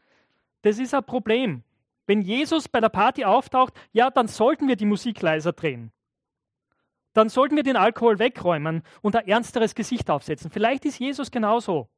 das 0.62 0.78
ist 0.78 0.94
ein 0.94 1.02
Problem. 1.02 1.64
Wenn 2.06 2.22
Jesus 2.22 2.68
bei 2.68 2.78
der 2.78 2.88
Party 2.88 3.24
auftaucht, 3.24 3.74
ja, 3.90 4.10
dann 4.10 4.28
sollten 4.28 4.68
wir 4.68 4.76
die 4.76 4.86
Musik 4.86 5.20
leiser 5.22 5.52
drehen. 5.52 5.90
Dann 7.14 7.30
sollten 7.30 7.56
wir 7.56 7.64
den 7.64 7.76
Alkohol 7.76 8.20
wegräumen 8.20 8.84
und 9.02 9.16
ein 9.16 9.26
ernsteres 9.26 9.74
Gesicht 9.74 10.08
aufsetzen. 10.08 10.52
Vielleicht 10.52 10.84
ist 10.84 11.00
Jesus 11.00 11.32
genauso. 11.32 11.88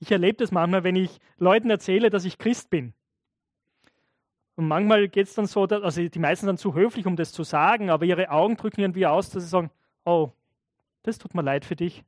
Ich 0.00 0.10
erlebe 0.10 0.38
das 0.38 0.50
manchmal, 0.50 0.82
wenn 0.82 0.96
ich 0.96 1.20
Leuten 1.36 1.70
erzähle, 1.70 2.10
dass 2.10 2.24
ich 2.24 2.38
Christ 2.38 2.70
bin. 2.70 2.94
Und 4.56 4.66
manchmal 4.66 5.08
geht 5.08 5.28
es 5.28 5.34
dann 5.34 5.46
so, 5.46 5.66
dass, 5.66 5.82
also 5.82 6.08
die 6.08 6.18
meisten 6.18 6.46
sind 6.46 6.58
zu 6.58 6.74
höflich, 6.74 7.06
um 7.06 7.16
das 7.16 7.32
zu 7.32 7.44
sagen, 7.44 7.90
aber 7.90 8.04
ihre 8.04 8.30
Augen 8.30 8.56
drücken 8.56 8.80
irgendwie 8.80 9.06
aus, 9.06 9.30
dass 9.30 9.42
sie 9.42 9.48
sagen, 9.48 9.70
oh, 10.04 10.32
das 11.02 11.18
tut 11.18 11.34
mir 11.34 11.42
leid 11.42 11.64
für 11.64 11.76
dich. 11.76 12.02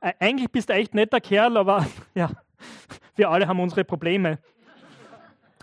Eigentlich 0.00 0.50
bist 0.50 0.68
du 0.68 0.74
echt 0.74 0.94
netter 0.94 1.20
Kerl, 1.20 1.56
aber 1.56 1.86
ja, 2.14 2.30
wir 3.16 3.30
alle 3.30 3.48
haben 3.48 3.60
unsere 3.60 3.84
Probleme. 3.84 4.38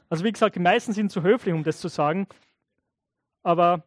Also 0.10 0.24
wie 0.24 0.32
gesagt, 0.32 0.56
die 0.56 0.60
meisten 0.60 0.94
sind 0.94 1.12
zu 1.12 1.22
höflich, 1.22 1.54
um 1.54 1.64
das 1.64 1.80
zu 1.80 1.88
sagen, 1.88 2.28
aber 3.44 3.84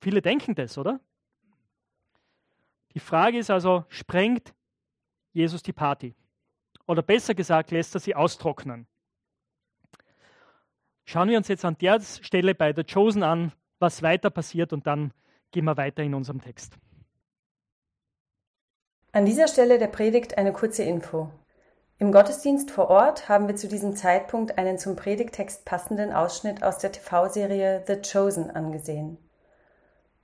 viele 0.00 0.20
denken 0.20 0.54
das, 0.54 0.76
oder? 0.78 1.00
Die 2.94 3.00
Frage 3.00 3.38
ist 3.38 3.50
also, 3.50 3.84
sprengt 3.88 4.54
Jesus 5.32 5.62
die 5.62 5.72
Party. 5.72 6.14
Oder 6.86 7.02
besser 7.02 7.34
gesagt, 7.34 7.70
lässt 7.70 7.94
er 7.94 8.00
sie 8.00 8.14
austrocknen. 8.14 8.86
Schauen 11.04 11.28
wir 11.28 11.38
uns 11.38 11.48
jetzt 11.48 11.64
an 11.64 11.76
der 11.78 12.00
Stelle 12.00 12.54
bei 12.54 12.72
der 12.72 12.84
Chosen 12.84 13.22
an, 13.22 13.52
was 13.78 14.02
weiter 14.02 14.30
passiert 14.30 14.72
und 14.72 14.86
dann 14.86 15.12
gehen 15.50 15.64
wir 15.64 15.76
weiter 15.76 16.02
in 16.02 16.14
unserem 16.14 16.40
Text. 16.40 16.76
An 19.12 19.26
dieser 19.26 19.48
Stelle 19.48 19.78
der 19.78 19.88
Predigt 19.88 20.38
eine 20.38 20.52
kurze 20.52 20.84
Info. 20.84 21.30
Im 21.98 22.12
Gottesdienst 22.12 22.70
vor 22.70 22.88
Ort 22.88 23.28
haben 23.28 23.46
wir 23.46 23.56
zu 23.56 23.68
diesem 23.68 23.94
Zeitpunkt 23.94 24.58
einen 24.58 24.78
zum 24.78 24.96
Predigtext 24.96 25.64
passenden 25.64 26.12
Ausschnitt 26.12 26.62
aus 26.62 26.78
der 26.78 26.92
TV-Serie 26.92 27.84
The 27.86 28.00
Chosen 28.00 28.50
angesehen. 28.50 29.18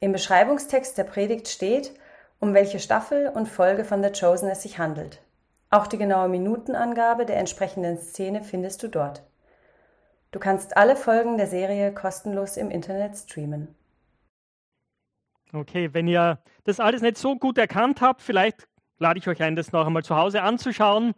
Im 0.00 0.12
Beschreibungstext 0.12 0.96
der 0.96 1.04
Predigt 1.04 1.48
steht, 1.48 1.92
um 2.40 2.54
welche 2.54 2.78
Staffel 2.78 3.28
und 3.28 3.48
Folge 3.48 3.84
von 3.84 4.02
The 4.02 4.10
Chosen 4.12 4.48
es 4.48 4.62
sich 4.62 4.78
handelt. 4.78 5.20
Auch 5.70 5.86
die 5.86 5.98
genaue 5.98 6.28
Minutenangabe 6.28 7.26
der 7.26 7.36
entsprechenden 7.36 7.98
Szene 7.98 8.42
findest 8.42 8.82
du 8.82 8.88
dort. 8.88 9.22
Du 10.30 10.38
kannst 10.38 10.76
alle 10.76 10.96
Folgen 10.96 11.36
der 11.36 11.46
Serie 11.46 11.92
kostenlos 11.92 12.56
im 12.56 12.70
Internet 12.70 13.16
streamen. 13.16 13.74
Okay, 15.52 15.92
wenn 15.92 16.06
ihr 16.06 16.38
das 16.64 16.80
alles 16.80 17.00
nicht 17.00 17.16
so 17.16 17.36
gut 17.36 17.56
erkannt 17.56 18.00
habt, 18.02 18.20
vielleicht 18.20 18.68
lade 18.98 19.18
ich 19.18 19.28
euch 19.28 19.42
ein, 19.42 19.56
das 19.56 19.72
noch 19.72 19.86
einmal 19.86 20.04
zu 20.04 20.16
Hause 20.16 20.42
anzuschauen. 20.42 21.08
Ihr 21.08 21.14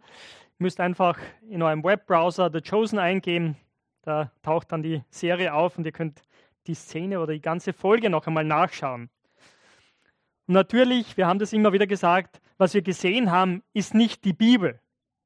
müsst 0.59 0.79
einfach 0.79 1.19
in 1.49 1.61
eurem 1.61 1.83
Webbrowser 1.83 2.49
The 2.51 2.61
Chosen 2.61 2.99
eingeben. 2.99 3.57
Da 4.03 4.31
taucht 4.41 4.71
dann 4.71 4.81
die 4.81 5.03
Serie 5.09 5.53
auf 5.53 5.77
und 5.77 5.85
ihr 5.85 5.91
könnt 5.91 6.21
die 6.67 6.73
Szene 6.73 7.19
oder 7.19 7.33
die 7.33 7.41
ganze 7.41 7.73
Folge 7.73 8.09
noch 8.09 8.27
einmal 8.27 8.45
nachschauen. 8.45 9.09
Natürlich, 10.51 11.15
wir 11.15 11.27
haben 11.27 11.39
das 11.39 11.53
immer 11.53 11.71
wieder 11.71 11.87
gesagt, 11.87 12.41
was 12.57 12.73
wir 12.73 12.81
gesehen 12.81 13.31
haben, 13.31 13.63
ist 13.71 13.93
nicht 13.93 14.25
die 14.25 14.33
Bibel. 14.33 14.81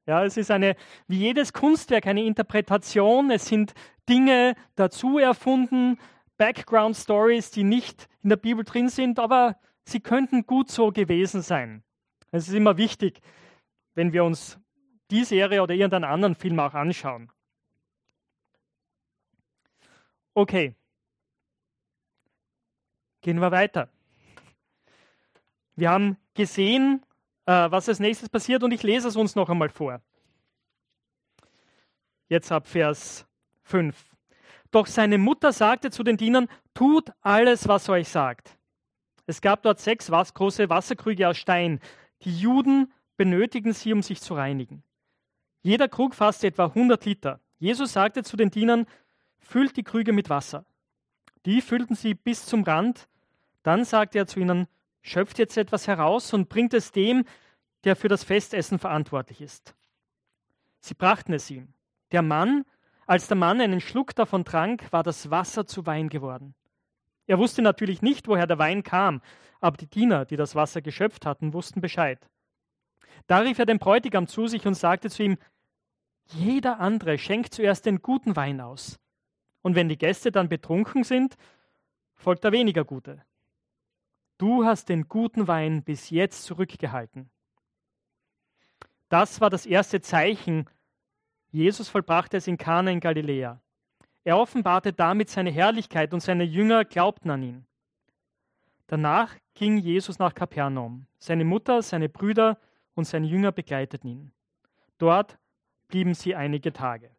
Ja, 0.06 0.24
es 0.24 0.36
ist 0.36 0.52
eine, 0.52 0.76
wie 1.08 1.18
jedes 1.18 1.52
Kunstwerk, 1.52 2.06
eine 2.06 2.22
Interpretation. 2.22 3.32
Es 3.32 3.46
sind 3.46 3.74
Dinge 4.08 4.54
dazu 4.76 5.18
erfunden, 5.18 5.98
Background 6.36 6.96
Stories, 6.96 7.50
die 7.50 7.64
nicht 7.64 8.08
in 8.22 8.28
der 8.28 8.36
Bibel 8.36 8.62
drin 8.64 8.88
sind, 8.88 9.18
aber 9.18 9.58
sie 9.84 9.98
könnten 9.98 10.46
gut 10.46 10.70
so 10.70 10.92
gewesen 10.92 11.42
sein. 11.42 11.82
Es 12.30 12.46
ist 12.46 12.54
immer 12.54 12.76
wichtig, 12.76 13.20
wenn 13.94 14.12
wir 14.12 14.22
uns 14.22 14.60
die 15.10 15.24
Serie 15.24 15.60
oder 15.60 15.74
irgendeinen 15.74 16.04
anderen 16.04 16.36
Film 16.36 16.60
auch 16.60 16.74
anschauen. 16.74 17.32
Okay. 20.34 20.76
Gehen 23.22 23.40
wir 23.40 23.50
weiter. 23.50 23.90
Wir 25.76 25.90
haben 25.90 26.16
gesehen, 26.34 27.02
äh, 27.44 27.70
was 27.70 27.88
als 27.88 28.00
nächstes 28.00 28.28
passiert 28.28 28.62
und 28.62 28.72
ich 28.72 28.82
lese 28.82 29.08
es 29.08 29.16
uns 29.16 29.34
noch 29.34 29.48
einmal 29.48 29.68
vor. 29.68 30.00
Jetzt 32.28 32.50
ab 32.50 32.66
Vers 32.66 33.26
5. 33.62 33.96
Doch 34.70 34.86
seine 34.86 35.18
Mutter 35.18 35.52
sagte 35.52 35.90
zu 35.90 36.02
den 36.02 36.16
Dienern, 36.16 36.48
tut 36.74 37.12
alles, 37.20 37.68
was 37.68 37.88
er 37.88 37.94
euch 37.94 38.08
sagt. 38.08 38.58
Es 39.26 39.40
gab 39.40 39.62
dort 39.62 39.80
sechs 39.80 40.10
große 40.10 40.68
Wasserkrüge 40.68 41.28
aus 41.28 41.36
Stein. 41.36 41.80
Die 42.22 42.36
Juden 42.36 42.92
benötigen 43.16 43.72
sie, 43.72 43.92
um 43.92 44.02
sich 44.02 44.20
zu 44.20 44.34
reinigen. 44.34 44.82
Jeder 45.62 45.88
Krug 45.88 46.14
fasste 46.14 46.46
etwa 46.46 46.66
100 46.66 47.04
Liter. 47.04 47.40
Jesus 47.58 47.92
sagte 47.92 48.22
zu 48.22 48.36
den 48.36 48.50
Dienern, 48.50 48.86
füllt 49.38 49.76
die 49.76 49.82
Krüge 49.82 50.12
mit 50.12 50.30
Wasser. 50.30 50.64
Die 51.44 51.60
füllten 51.60 51.94
sie 51.94 52.14
bis 52.14 52.46
zum 52.46 52.62
Rand. 52.62 53.08
Dann 53.62 53.84
sagte 53.84 54.18
er 54.18 54.26
zu 54.26 54.40
ihnen, 54.40 54.68
schöpft 55.06 55.38
jetzt 55.38 55.56
etwas 55.56 55.86
heraus 55.86 56.32
und 56.32 56.48
bringt 56.48 56.74
es 56.74 56.92
dem, 56.92 57.24
der 57.84 57.96
für 57.96 58.08
das 58.08 58.24
Festessen 58.24 58.78
verantwortlich 58.78 59.40
ist. 59.40 59.74
Sie 60.80 60.94
brachten 60.94 61.32
es 61.32 61.50
ihm. 61.50 61.72
Der 62.12 62.22
Mann, 62.22 62.64
als 63.06 63.28
der 63.28 63.36
Mann 63.36 63.60
einen 63.60 63.80
Schluck 63.80 64.14
davon 64.14 64.44
trank, 64.44 64.92
war 64.92 65.02
das 65.02 65.30
Wasser 65.30 65.66
zu 65.66 65.86
Wein 65.86 66.08
geworden. 66.08 66.54
Er 67.26 67.38
wusste 67.38 67.62
natürlich 67.62 68.02
nicht, 68.02 68.28
woher 68.28 68.46
der 68.46 68.58
Wein 68.58 68.82
kam, 68.82 69.20
aber 69.60 69.76
die 69.76 69.88
Diener, 69.88 70.24
die 70.24 70.36
das 70.36 70.54
Wasser 70.54 70.82
geschöpft 70.82 71.26
hatten, 71.26 71.52
wussten 71.52 71.80
Bescheid. 71.80 72.28
Da 73.26 73.38
rief 73.38 73.58
er 73.58 73.66
den 73.66 73.78
Bräutigam 73.78 74.26
zu 74.26 74.46
sich 74.46 74.66
und 74.66 74.74
sagte 74.74 75.10
zu 75.10 75.22
ihm, 75.22 75.38
jeder 76.26 76.80
andere 76.80 77.18
schenkt 77.18 77.54
zuerst 77.54 77.86
den 77.86 78.02
guten 78.02 78.36
Wein 78.36 78.60
aus. 78.60 78.98
Und 79.62 79.74
wenn 79.74 79.88
die 79.88 79.98
Gäste 79.98 80.30
dann 80.30 80.48
betrunken 80.48 81.04
sind, 81.04 81.36
folgt 82.14 82.44
der 82.44 82.52
weniger 82.52 82.84
gute. 82.84 83.22
Du 84.38 84.64
hast 84.64 84.88
den 84.88 85.08
guten 85.08 85.48
Wein 85.48 85.82
bis 85.82 86.10
jetzt 86.10 86.44
zurückgehalten. 86.44 87.30
Das 89.08 89.40
war 89.40 89.50
das 89.50 89.64
erste 89.64 90.00
Zeichen. 90.00 90.68
Jesus 91.50 91.88
vollbrachte 91.88 92.36
es 92.36 92.46
in 92.46 92.58
Kana 92.58 92.90
in 92.90 93.00
Galiläa. 93.00 93.60
Er 94.24 94.38
offenbarte 94.38 94.92
damit 94.92 95.30
seine 95.30 95.50
Herrlichkeit 95.50 96.12
und 96.12 96.20
seine 96.20 96.44
Jünger 96.44 96.84
glaubten 96.84 97.30
an 97.30 97.42
ihn. 97.42 97.66
Danach 98.88 99.34
ging 99.54 99.78
Jesus 99.78 100.18
nach 100.18 100.34
Kapernaum. 100.34 101.06
Seine 101.18 101.44
Mutter, 101.44 101.80
seine 101.80 102.08
Brüder 102.08 102.58
und 102.94 103.04
seine 103.04 103.26
Jünger 103.26 103.52
begleiteten 103.52 104.10
ihn. 104.10 104.32
Dort 104.98 105.38
blieben 105.88 106.14
sie 106.14 106.34
einige 106.34 106.72
Tage. 106.72 107.10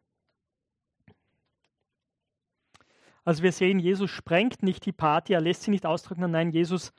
Also 3.24 3.42
wir 3.42 3.52
sehen, 3.52 3.78
Jesus 3.78 4.10
sprengt 4.10 4.62
nicht 4.62 4.86
die 4.86 4.92
Party, 4.92 5.32
er 5.32 5.40
lässt 5.40 5.62
sie 5.62 5.70
nicht 5.70 5.84
austrocknen, 5.84 6.30
nein, 6.30 6.50
Jesus 6.50 6.92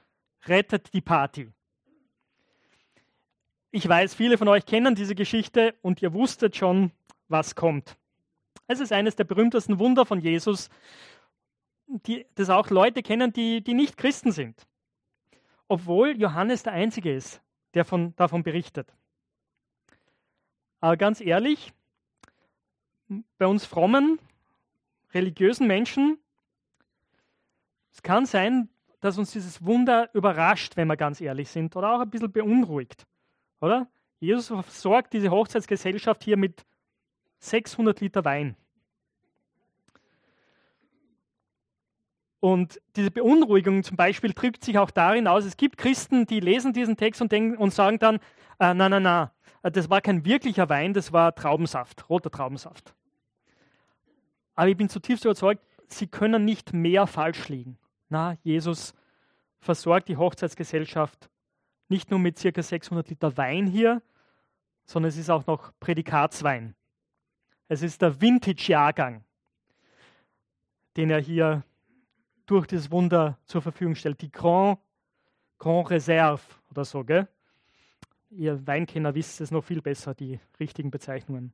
rettet 0.45 0.93
die 0.93 1.01
Party. 1.01 1.51
Ich 3.71 3.87
weiß, 3.87 4.15
viele 4.15 4.37
von 4.37 4.47
euch 4.47 4.65
kennen 4.65 4.95
diese 4.95 5.15
Geschichte 5.15 5.75
und 5.81 6.01
ihr 6.01 6.13
wusstet 6.13 6.55
schon, 6.55 6.91
was 7.27 7.55
kommt. 7.55 7.97
Es 8.67 8.79
ist 8.79 8.91
eines 8.91 9.15
der 9.15 9.23
berühmtesten 9.25 9.79
Wunder 9.79 10.05
von 10.05 10.19
Jesus, 10.19 10.69
die, 11.87 12.25
das 12.35 12.49
auch 12.49 12.69
Leute 12.69 13.03
kennen, 13.03 13.33
die, 13.33 13.61
die 13.63 13.73
nicht 13.73 13.97
Christen 13.97 14.31
sind. 14.31 14.67
Obwohl 15.67 16.19
Johannes 16.19 16.63
der 16.63 16.73
Einzige 16.73 17.13
ist, 17.13 17.41
der 17.73 17.85
von, 17.85 18.15
davon 18.15 18.43
berichtet. 18.43 18.91
Aber 20.79 20.97
ganz 20.97 21.21
ehrlich, 21.21 21.73
bei 23.37 23.45
uns 23.45 23.65
frommen, 23.65 24.19
religiösen 25.13 25.67
Menschen, 25.67 26.17
es 27.91 28.01
kann 28.01 28.25
sein, 28.25 28.69
dass 28.99 29.17
uns 29.17 29.31
dieses 29.31 29.63
Wunder 29.63 30.09
überrascht, 30.13 30.75
wenn 30.75 30.87
wir 30.87 30.97
ganz 30.97 31.21
ehrlich 31.21 31.49
sind, 31.49 31.75
oder 31.75 31.95
auch 31.95 32.01
ein 32.01 32.09
bisschen 32.09 32.31
beunruhigt. 32.31 33.05
Oder? 33.61 33.87
Jesus 34.19 34.47
versorgt 34.47 35.13
diese 35.13 35.31
Hochzeitsgesellschaft 35.31 36.23
hier 36.23 36.37
mit 36.37 36.65
600 37.39 38.01
Liter 38.01 38.25
Wein. 38.25 38.55
Und 42.41 42.79
diese 42.95 43.11
Beunruhigung 43.11 43.83
zum 43.83 43.97
Beispiel 43.97 44.31
drückt 44.33 44.63
sich 44.63 44.77
auch 44.77 44.91
darin 44.91 45.27
aus, 45.27 45.43
es 45.43 45.57
gibt 45.57 45.77
Christen, 45.77 46.25
die 46.25 46.39
lesen 46.39 46.71
diesen 46.71 46.95
Text 46.95 47.21
und, 47.21 47.31
denken, 47.31 47.57
und 47.57 47.73
sagen 47.73 47.99
dann, 47.99 48.15
äh, 48.59 48.73
na, 48.73 48.87
na, 48.87 48.99
na, 48.99 49.31
das 49.61 49.89
war 49.89 49.99
kein 49.99 50.23
wirklicher 50.23 50.69
Wein, 50.69 50.93
das 50.93 51.11
war 51.11 51.35
Traubensaft, 51.35 52.09
roter 52.09 52.31
Traubensaft. 52.31 52.93
Aber 54.55 54.69
ich 54.69 54.77
bin 54.77 54.89
zutiefst 54.89 55.25
überzeugt, 55.25 55.61
sie 55.87 56.07
können 56.07 56.45
nicht 56.45 56.73
mehr 56.73 57.07
falsch 57.07 57.49
liegen. 57.49 57.77
Na, 58.09 58.37
Jesus 58.43 58.93
versorgt 59.59 60.09
die 60.09 60.17
Hochzeitsgesellschaft 60.17 61.29
nicht 61.89 62.09
nur 62.11 62.19
mit 62.19 62.37
circa 62.37 62.61
600 62.61 63.09
Liter 63.09 63.37
Wein 63.37 63.67
hier, 63.67 64.01
sondern 64.85 65.09
es 65.09 65.17
ist 65.17 65.29
auch 65.29 65.45
noch 65.45 65.71
Prädikatswein. 65.79 66.75
Es 67.67 67.83
ist 67.83 68.01
der 68.01 68.19
Vintage-Jahrgang, 68.19 69.23
den 70.97 71.11
er 71.11 71.19
hier 71.19 71.63
durch 72.47 72.65
das 72.65 72.89
Wunder 72.89 73.37
zur 73.45 73.61
Verfügung 73.61 73.93
stellt. 73.93 74.21
Die 74.21 74.31
Grand, 74.31 74.79
Grand 75.59 75.91
Reserve 75.91 76.41
oder 76.71 76.85
so, 76.85 77.03
gell? 77.03 77.27
Ihr 78.31 78.65
Weinkenner 78.65 79.13
wisst 79.13 79.41
es 79.41 79.51
noch 79.51 79.63
viel 79.63 79.81
besser, 79.81 80.15
die 80.15 80.39
richtigen 80.59 80.89
Bezeichnungen. 80.89 81.53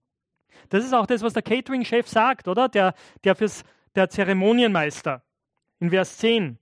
Das 0.69 0.85
ist 0.85 0.93
auch 0.93 1.05
das, 1.05 1.21
was 1.21 1.33
der 1.33 1.41
Catering-Chef 1.41 2.07
sagt, 2.07 2.47
oder? 2.47 2.69
Der, 2.69 2.93
der, 3.23 3.35
fürs, 3.35 3.63
der 3.95 4.09
Zeremonienmeister 4.09 5.24
in 5.79 5.89
Vers 5.89 6.17
10. 6.17 6.57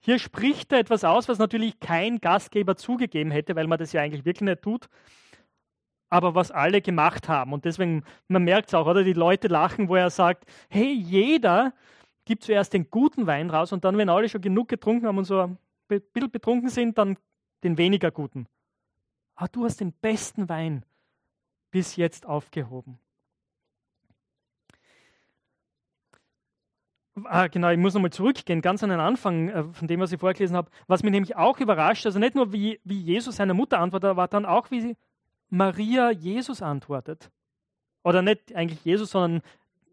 Hier 0.00 0.18
spricht 0.18 0.72
er 0.72 0.78
etwas 0.78 1.04
aus, 1.04 1.28
was 1.28 1.38
natürlich 1.38 1.80
kein 1.80 2.20
Gastgeber 2.20 2.76
zugegeben 2.76 3.30
hätte, 3.30 3.56
weil 3.56 3.66
man 3.66 3.78
das 3.78 3.92
ja 3.92 4.02
eigentlich 4.02 4.24
wirklich 4.24 4.48
nicht 4.48 4.62
tut, 4.62 4.88
aber 6.08 6.34
was 6.34 6.50
alle 6.50 6.80
gemacht 6.80 7.28
haben. 7.28 7.52
Und 7.52 7.64
deswegen, 7.64 8.04
man 8.28 8.44
merkt 8.44 8.68
es 8.68 8.74
auch, 8.74 8.86
oder? 8.86 9.02
Die 9.02 9.14
Leute 9.14 9.48
lachen, 9.48 9.88
wo 9.88 9.96
er 9.96 10.10
sagt, 10.10 10.44
hey, 10.68 10.92
jeder 10.92 11.72
gibt 12.24 12.44
zuerst 12.44 12.72
den 12.72 12.90
guten 12.90 13.26
Wein 13.26 13.50
raus 13.50 13.72
und 13.72 13.84
dann, 13.84 13.98
wenn 13.98 14.08
alle 14.08 14.28
schon 14.28 14.40
genug 14.40 14.68
getrunken 14.68 15.06
haben 15.06 15.18
und 15.18 15.24
so 15.24 15.40
ein 15.40 15.58
bisschen 15.88 16.30
betrunken 16.30 16.68
sind, 16.68 16.98
dann 16.98 17.16
den 17.64 17.78
weniger 17.78 18.10
guten. 18.10 18.46
Ah, 19.34 19.48
du 19.48 19.64
hast 19.64 19.80
den 19.80 19.92
besten 19.92 20.48
Wein 20.48 20.84
bis 21.70 21.96
jetzt 21.96 22.26
aufgehoben. 22.26 22.98
Ah, 27.24 27.46
genau, 27.46 27.70
ich 27.70 27.78
muss 27.78 27.94
nochmal 27.94 28.12
zurückgehen, 28.12 28.60
ganz 28.60 28.82
an 28.82 28.90
den 28.90 29.00
Anfang 29.00 29.48
äh, 29.48 29.64
von 29.72 29.88
dem, 29.88 30.00
was 30.00 30.12
ich 30.12 30.20
vorgelesen 30.20 30.56
habe. 30.56 30.70
Was 30.86 31.02
mich 31.02 31.12
nämlich 31.12 31.34
auch 31.36 31.58
überrascht, 31.60 32.04
also 32.04 32.18
nicht 32.18 32.34
nur 32.34 32.52
wie, 32.52 32.78
wie 32.84 33.00
Jesus 33.00 33.36
seiner 33.36 33.54
Mutter 33.54 33.78
antwortet, 33.78 34.10
aber 34.10 34.28
dann 34.28 34.44
auch, 34.44 34.70
wie 34.70 34.96
Maria 35.48 36.10
Jesus 36.10 36.60
antwortet. 36.60 37.30
Oder 38.02 38.20
nicht 38.20 38.54
eigentlich 38.54 38.84
Jesus, 38.84 39.12
sondern 39.12 39.42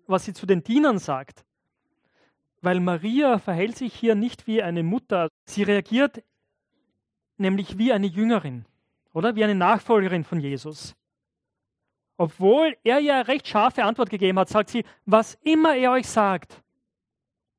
was 0.06 0.26
sie 0.26 0.34
zu 0.34 0.46
den 0.46 0.64
Dienern 0.64 1.00
sagt. 1.00 1.46
Weil 2.62 2.80
Maria 2.80 3.40
verhält 3.40 3.78
sich 3.78 3.94
hier 3.94 4.16
nicht 4.16 4.46
wie 4.48 4.62
eine 4.62 4.84
Mutter. 4.84 5.30
Sie 5.46 5.64
reagiert 5.64 6.24
nämlich 7.38 7.78
wie 7.78 7.94
eine 7.94 8.08
Jüngerin, 8.08 8.66
oder? 9.14 9.36
Wie 9.36 9.44
eine 9.44 9.56
Nachfolgerin 9.56 10.24
von 10.24 10.40
Jesus. 10.40 10.96
Obwohl 12.18 12.78
er 12.84 13.00
ja 13.00 13.22
recht 13.22 13.48
scharfe 13.48 13.84
Antwort 13.84 14.10
gegeben 14.10 14.40
hat, 14.40 14.50
sagt 14.50 14.70
sie, 14.70 14.86
was 15.06 15.36
immer 15.44 15.76
er 15.76 15.92
euch 15.92 16.08
sagt, 16.08 16.63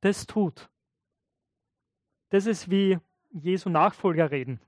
das 0.05 0.27
tut. 0.27 0.69
Das 2.29 2.47
ist 2.47 2.71
wie 2.71 2.99
Jesu 3.31 3.71
Nachfolger 3.71 4.31
reden. 4.31 4.61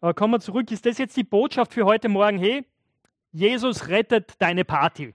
Aber 0.00 0.14
kommen 0.14 0.34
wir 0.34 0.40
zurück. 0.40 0.70
Ist 0.72 0.84
das 0.84 0.98
jetzt 0.98 1.16
die 1.16 1.22
Botschaft 1.22 1.72
für 1.72 1.84
heute 1.84 2.08
Morgen? 2.08 2.38
Hey, 2.38 2.66
Jesus 3.30 3.88
rettet 3.88 4.34
deine 4.40 4.64
Party. 4.64 5.14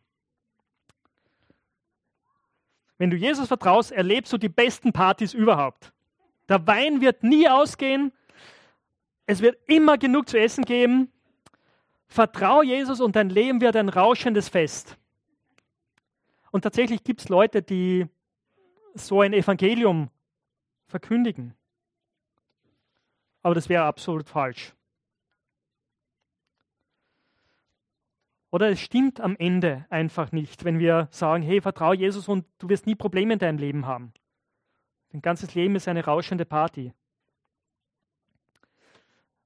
Wenn 2.97 3.09
du 3.09 3.17
Jesus 3.17 3.49
vertraust, 3.49 3.91
erlebst 3.91 4.31
du 4.31 4.37
die 4.37 4.49
besten 4.49 4.93
Partys 4.93 5.33
überhaupt. 5.33 5.91
Der 6.47 6.65
Wein 6.65 7.01
wird 7.01 7.23
nie 7.23 7.49
ausgehen. 7.49 8.13
Es 9.25 9.41
wird 9.41 9.57
immer 9.67 9.97
genug 9.97 10.29
zu 10.29 10.39
essen 10.39 10.63
geben. 10.63 11.11
Vertrau 12.07 12.63
Jesus 12.63 13.01
und 13.01 13.17
dein 13.17 13.29
Leben 13.29 13.59
wird 13.59 13.75
ein 13.75 13.89
rauschendes 13.89 14.47
Fest. 14.47 14.97
Und 16.51 16.61
tatsächlich 16.61 17.03
gibt 17.03 17.21
es 17.21 17.29
Leute, 17.29 17.61
die 17.61 18.07
so 18.93 19.21
ein 19.21 19.33
Evangelium 19.33 20.09
verkündigen. 20.87 21.53
Aber 23.41 23.55
das 23.55 23.69
wäre 23.69 23.83
absolut 23.83 24.27
falsch. 24.27 24.73
Oder 28.49 28.69
es 28.69 28.79
stimmt 28.79 29.19
am 29.19 29.35
Ende 29.37 29.85
einfach 29.89 30.31
nicht, 30.31 30.63
wenn 30.63 30.79
wir 30.79 31.09
sagen, 31.11 31.43
hey, 31.43 31.61
vertraue 31.61 31.95
Jesus 31.95 32.27
und 32.27 32.45
du 32.59 32.69
wirst 32.69 32.87
nie 32.87 32.95
Probleme 32.95 33.33
in 33.33 33.39
deinem 33.39 33.57
Leben 33.57 33.85
haben. 33.85 34.13
Dein 35.11 35.21
ganzes 35.21 35.53
Leben 35.53 35.75
ist 35.75 35.87
eine 35.87 36.05
rauschende 36.05 36.45
Party. 36.45 36.93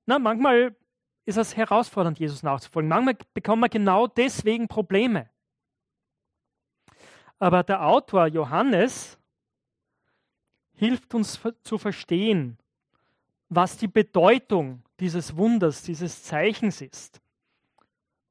Na, 0.05 0.19
manchmal 0.19 0.75
ist 1.25 1.37
es 1.37 1.55
herausfordernd, 1.55 2.19
Jesus 2.19 2.43
nachzufolgen. 2.43 2.89
Manchmal 2.89 3.17
bekommen 3.33 3.61
wir 3.61 3.69
genau 3.69 4.07
deswegen 4.07 4.67
Probleme. 4.67 5.29
Aber 7.41 7.63
der 7.63 7.83
Autor 7.83 8.27
Johannes 8.27 9.17
hilft 10.75 11.15
uns 11.15 11.41
zu 11.63 11.79
verstehen, 11.79 12.59
was 13.49 13.77
die 13.77 13.87
Bedeutung 13.87 14.83
dieses 14.99 15.35
Wunders, 15.35 15.81
dieses 15.81 16.21
Zeichens 16.21 16.81
ist, 16.81 17.19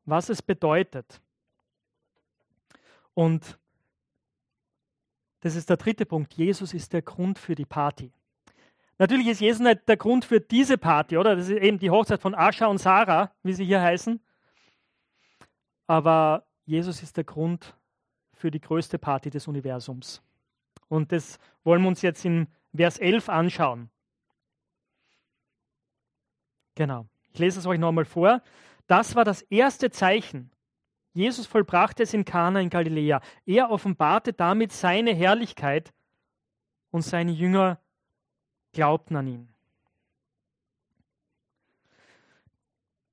was 0.05 0.29
es 0.29 0.41
bedeutet. 0.41 1.21
Und 3.13 3.59
das 5.41 5.57
ist 5.57 5.69
der 5.69 5.77
dritte 5.77 6.07
Punkt. 6.07 6.35
Jesus 6.35 6.73
ist 6.73 6.93
der 6.93 7.03
Grund 7.03 7.37
für 7.37 7.57
die 7.57 7.67
Party. 7.67 8.13
Natürlich 8.97 9.27
ist 9.27 9.41
Jesus 9.41 9.61
nicht 9.61 9.89
der 9.89 9.97
Grund 9.97 10.25
für 10.25 10.41
diese 10.41 10.79
Party, 10.79 11.19
oder? 11.19 11.35
Das 11.35 11.49
ist 11.49 11.61
eben 11.61 11.81
die 11.81 11.91
Hochzeit 11.91 12.23
von 12.23 12.37
Ascha 12.37 12.67
und 12.67 12.79
Sarah, 12.79 13.33
wie 13.43 13.55
sie 13.55 13.65
hier 13.65 13.83
heißen. 13.83 14.21
Aber 15.89 16.47
Jesus 16.65 17.03
ist 17.03 17.17
der 17.17 17.25
Grund 17.25 17.75
für 18.41 18.51
die 18.51 18.61
größte 18.61 18.99
Party 18.99 19.31
des 19.31 19.47
Universums. 19.47 20.23
Und 20.89 21.13
das 21.13 21.39
wollen 21.63 21.83
wir 21.83 21.89
uns 21.89 22.03
jetzt 22.03 22.25
in 22.25 22.49
Vers 22.75 22.99
11 22.99 23.29
anschauen. 23.29 23.91
Genau. 26.75 27.07
Ich 27.33 27.39
lese 27.39 27.61
es 27.61 27.67
euch 27.67 27.79
nochmal 27.79 28.07
vor. 28.07 28.43
Das 28.87 29.15
war 29.15 29.25
das 29.25 29.43
erste 29.43 29.91
Zeichen. 29.91 30.51
Jesus 31.13 31.47
vollbrachte 31.47 32.03
es 32.03 32.15
in 32.15 32.25
Kana 32.25 32.61
in 32.61 32.71
Galiläa. 32.71 33.21
Er 33.45 33.71
offenbarte 33.71 34.33
damit 34.33 34.73
seine 34.73 35.15
Herrlichkeit 35.15 35.93
und 36.91 37.03
seine 37.03 37.33
Jünger 37.33 37.79
glaubten 38.73 39.17
an 39.17 39.27
ihn. 39.27 39.55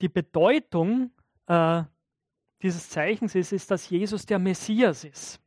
Die 0.01 0.09
Bedeutung 0.09 1.11
äh, 1.47 1.83
dieses 2.61 2.89
Zeichens 2.89 3.35
ist, 3.35 3.51
ist, 3.51 3.69
dass 3.71 3.89
Jesus 3.89 4.25
der 4.25 4.39
Messias 4.39 5.03
ist. 5.03 5.39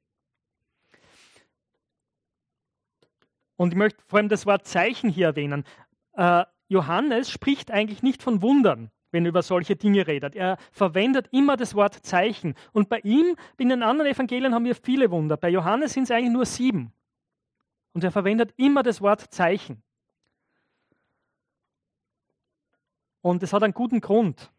Und 3.56 3.72
ich 3.72 3.76
möchte 3.76 4.02
vor 4.06 4.18
allem 4.18 4.28
das 4.28 4.46
Wort 4.46 4.66
Zeichen 4.66 5.10
hier 5.10 5.26
erwähnen. 5.26 5.64
Äh, 6.12 6.44
Johannes 6.68 7.30
spricht 7.30 7.70
eigentlich 7.70 8.02
nicht 8.02 8.22
von 8.22 8.40
Wundern, 8.42 8.90
wenn 9.10 9.26
er 9.26 9.30
über 9.30 9.42
solche 9.42 9.76
Dinge 9.76 10.06
redet. 10.06 10.34
Er 10.34 10.56
verwendet 10.72 11.28
immer 11.32 11.56
das 11.56 11.74
Wort 11.74 11.94
Zeichen. 11.94 12.54
Und 12.72 12.88
bei 12.88 13.00
ihm, 13.00 13.36
in 13.58 13.68
den 13.68 13.82
anderen 13.82 14.10
Evangelien 14.10 14.54
haben 14.54 14.64
wir 14.64 14.76
viele 14.76 15.10
Wunder. 15.10 15.36
Bei 15.36 15.50
Johannes 15.50 15.92
sind 15.92 16.04
es 16.04 16.10
eigentlich 16.10 16.32
nur 16.32 16.46
sieben. 16.46 16.92
Und 17.92 18.04
er 18.04 18.12
verwendet 18.12 18.54
immer 18.56 18.82
das 18.82 19.00
Wort 19.00 19.20
Zeichen. 19.20 19.82
Und 23.20 23.42
es 23.42 23.52
hat 23.52 23.62
einen 23.62 23.74
guten 23.74 24.00
Grund. 24.00 24.50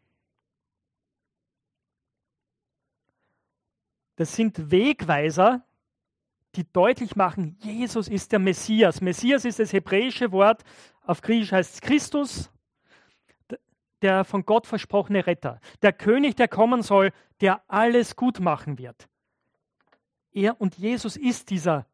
Das 4.22 4.36
sind 4.36 4.70
Wegweiser, 4.70 5.66
die 6.54 6.72
deutlich 6.72 7.16
machen, 7.16 7.58
Jesus 7.60 8.08
ist 8.08 8.32
der 8.32 8.38
Messias. 8.38 9.02
Messias 9.02 9.46
ist 9.46 9.58
das 9.58 9.74
hebräische 9.74 10.32
Wort, 10.32 10.64
auf 11.02 11.24
Griechisch 11.24 11.52
heißt 11.52 11.74
es 11.74 11.82
Christus, 11.82 12.52
der 14.04 14.24
von 14.24 14.46
Gott 14.46 14.68
versprochene 14.68 15.26
Retter. 15.26 15.60
Der 15.82 15.92
König, 15.92 16.36
der 16.36 16.48
kommen 16.48 16.84
soll, 16.84 17.14
der 17.40 17.64
alles 17.68 18.16
gut 18.16 18.40
machen 18.40 18.78
wird. 18.78 19.10
Er 20.32 20.62
und 20.62 20.78
Jesus 20.78 21.18
ist 21.18 21.50
dieser 21.50 21.88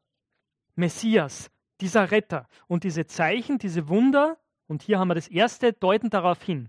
Messias, 0.76 1.50
dieser 1.80 2.12
Retter. 2.12 2.50
Und 2.68 2.84
diese 2.84 3.06
Zeichen, 3.06 3.58
diese 3.58 3.88
Wunder, 3.88 4.36
und 4.68 4.82
hier 4.82 5.00
haben 5.00 5.08
wir 5.08 5.16
das 5.16 5.30
erste, 5.30 5.72
deuten 5.72 6.10
darauf 6.10 6.44
hin. 6.44 6.68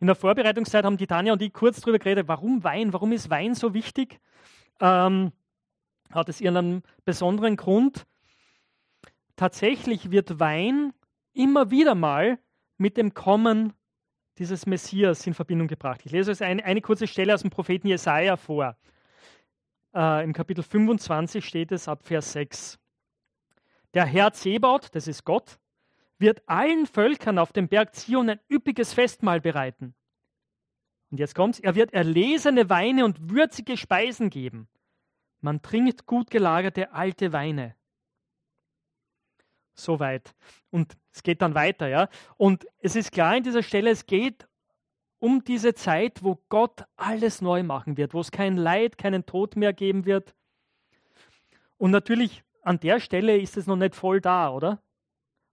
In 0.00 0.06
der 0.06 0.16
Vorbereitungszeit 0.16 0.86
haben 0.86 0.96
die 0.96 1.06
Tanja 1.06 1.34
und 1.34 1.42
ich 1.42 1.52
kurz 1.52 1.82
darüber 1.82 1.98
geredet, 1.98 2.26
warum 2.26 2.64
Wein, 2.64 2.94
warum 2.94 3.12
ist 3.12 3.28
Wein 3.28 3.54
so 3.54 3.74
wichtig? 3.74 4.18
Ähm, 4.80 5.32
hat 6.10 6.28
es 6.28 6.40
ihren 6.40 6.82
besonderen 7.04 7.56
Grund? 7.56 8.06
Tatsächlich 9.36 10.10
wird 10.10 10.40
Wein 10.40 10.92
immer 11.32 11.70
wieder 11.70 11.94
mal 11.94 12.38
mit 12.78 12.96
dem 12.96 13.14
Kommen 13.14 13.72
dieses 14.38 14.66
Messias 14.66 15.26
in 15.26 15.34
Verbindung 15.34 15.68
gebracht. 15.68 16.02
Ich 16.04 16.12
lese 16.12 16.30
euch 16.30 16.42
eine, 16.42 16.64
eine 16.64 16.80
kurze 16.80 17.06
Stelle 17.06 17.34
aus 17.34 17.42
dem 17.42 17.50
Propheten 17.50 17.88
Jesaja 17.88 18.36
vor. 18.36 18.76
Äh, 19.94 20.24
Im 20.24 20.32
Kapitel 20.32 20.62
25 20.62 21.44
steht 21.44 21.72
es 21.72 21.88
ab 21.88 22.04
Vers 22.04 22.32
6. 22.32 22.78
Der 23.94 24.04
Herr 24.04 24.32
Zebaut, 24.32 24.94
das 24.94 25.08
ist 25.08 25.24
Gott, 25.24 25.58
wird 26.18 26.42
allen 26.46 26.86
Völkern 26.86 27.38
auf 27.38 27.52
dem 27.52 27.68
Berg 27.68 27.94
Zion 27.94 28.28
ein 28.30 28.40
üppiges 28.50 28.92
Festmahl 28.92 29.40
bereiten. 29.40 29.94
Und 31.10 31.18
jetzt 31.18 31.34
kommt's, 31.34 31.60
er 31.60 31.74
wird 31.74 31.92
erlesene 31.92 32.68
Weine 32.68 33.04
und 33.04 33.30
würzige 33.30 33.76
Speisen 33.76 34.30
geben. 34.30 34.68
Man 35.40 35.62
trinkt 35.62 36.06
gut 36.06 36.30
gelagerte 36.30 36.92
alte 36.92 37.32
Weine. 37.32 37.76
Soweit. 39.74 40.34
Und 40.70 40.96
es 41.12 41.22
geht 41.22 41.42
dann 41.42 41.54
weiter, 41.54 41.86
ja. 41.88 42.08
Und 42.36 42.66
es 42.80 42.96
ist 42.96 43.12
klar 43.12 43.36
in 43.36 43.42
dieser 43.44 43.62
Stelle, 43.62 43.90
es 43.90 44.06
geht 44.06 44.48
um 45.18 45.44
diese 45.44 45.74
Zeit, 45.74 46.22
wo 46.22 46.38
Gott 46.48 46.84
alles 46.96 47.42
neu 47.42 47.62
machen 47.62 47.96
wird, 47.96 48.14
wo 48.14 48.20
es 48.20 48.30
kein 48.30 48.56
Leid, 48.56 48.98
keinen 48.98 49.26
Tod 49.26 49.56
mehr 49.56 49.72
geben 49.72 50.04
wird. 50.04 50.34
Und 51.78 51.90
natürlich 51.90 52.42
an 52.62 52.80
der 52.80 53.00
Stelle 53.00 53.38
ist 53.38 53.56
es 53.56 53.66
noch 53.66 53.76
nicht 53.76 53.94
voll 53.94 54.20
da, 54.20 54.50
oder? 54.50 54.82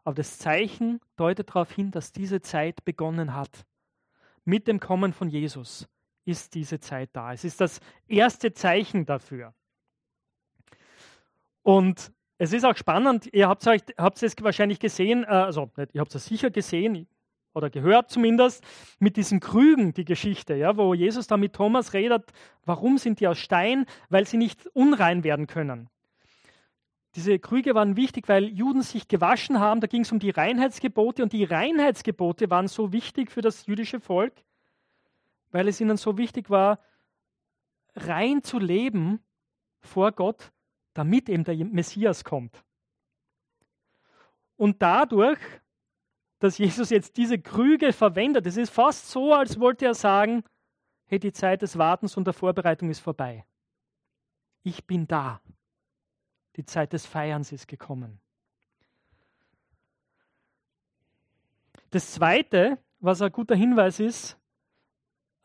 Aber 0.03 0.15
das 0.15 0.37
Zeichen 0.37 0.99
deutet 1.15 1.49
darauf 1.49 1.71
hin, 1.71 1.91
dass 1.91 2.11
diese 2.11 2.41
Zeit 2.41 2.83
begonnen 2.83 3.35
hat. 3.35 3.65
Mit 4.45 4.67
dem 4.67 4.79
Kommen 4.79 5.13
von 5.13 5.29
Jesus 5.29 5.87
ist 6.25 6.53
diese 6.55 6.79
Zeit 6.79 7.09
da. 7.13 7.33
Es 7.33 7.43
ist 7.43 7.61
das 7.61 7.79
erste 8.07 8.53
Zeichen 8.53 9.05
dafür. 9.05 9.53
Und 11.61 12.11
es 12.37 12.51
ist 12.51 12.65
auch 12.65 12.75
spannend, 12.75 13.29
ihr 13.31 13.47
habt 13.47 13.65
es, 13.65 13.83
habt 13.97 14.21
es 14.21 14.35
wahrscheinlich 14.41 14.79
gesehen, 14.79 15.23
äh, 15.23 15.27
also 15.27 15.71
ihr 15.93 16.01
habt 16.01 16.13
es 16.13 16.25
sicher 16.25 16.49
gesehen 16.49 17.07
oder 17.53 17.69
gehört 17.69 18.09
zumindest, 18.09 18.63
mit 18.99 19.15
diesen 19.15 19.39
Krügen 19.39 19.93
die 19.93 20.05
Geschichte, 20.05 20.55
ja, 20.55 20.75
wo 20.75 20.93
Jesus 20.93 21.27
da 21.27 21.37
mit 21.37 21.53
Thomas 21.53 21.93
redet, 21.93 22.31
warum 22.65 22.97
sind 22.97 23.19
die 23.19 23.27
aus 23.27 23.37
Stein? 23.37 23.85
Weil 24.09 24.27
sie 24.27 24.37
nicht 24.37 24.67
unrein 24.73 25.23
werden 25.23 25.47
können. 25.47 25.89
Diese 27.15 27.37
Krüge 27.37 27.75
waren 27.75 27.95
wichtig, 27.95 28.27
weil 28.27 28.45
Juden 28.45 28.81
sich 28.81 29.07
gewaschen 29.07 29.59
haben. 29.59 29.81
Da 29.81 29.87
ging 29.87 30.01
es 30.01 30.11
um 30.11 30.19
die 30.19 30.31
Reinheitsgebote 30.31 31.21
und 31.21 31.31
die 31.31 31.43
Reinheitsgebote 31.43 32.49
waren 32.49 32.67
so 32.67 32.91
wichtig 32.91 33.31
für 33.31 33.41
das 33.41 33.67
jüdische 33.67 33.99
Volk, 33.99 34.33
weil 35.51 35.67
es 35.67 35.79
ihnen 35.79 35.97
so 35.97 36.17
wichtig 36.17 36.49
war, 36.49 36.79
rein 37.95 38.41
zu 38.41 38.57
leben 38.57 39.19
vor 39.79 40.11
Gott, 40.11 40.51
damit 40.93 41.29
eben 41.29 41.43
der 41.43 41.55
Messias 41.65 42.23
kommt. 42.23 42.63
Und 44.55 44.81
dadurch, 44.81 45.39
dass 46.39 46.57
Jesus 46.57 46.89
jetzt 46.89 47.17
diese 47.17 47.39
Krüge 47.39 47.93
verwendet, 47.93 48.47
es 48.47 48.57
ist 48.57 48.71
fast 48.71 49.09
so, 49.09 49.33
als 49.33 49.59
wollte 49.59 49.85
er 49.85 49.93
sagen, 49.93 50.43
hey, 51.05 51.19
die 51.19 51.31
Zeit 51.31 51.61
des 51.61 51.77
Wartens 51.77 52.17
und 52.17 52.25
der 52.25 52.33
Vorbereitung 52.33 52.89
ist 52.89 52.99
vorbei. 52.99 53.45
Ich 54.63 54.85
bin 54.85 55.07
da. 55.07 55.41
Die 56.55 56.65
Zeit 56.65 56.93
des 56.93 57.05
Feierns 57.05 57.51
ist 57.51 57.67
gekommen. 57.67 58.19
Das 61.89 62.11
Zweite, 62.11 62.77
was 62.99 63.21
ein 63.21 63.31
guter 63.31 63.55
Hinweis 63.55 63.99
ist, 63.99 64.37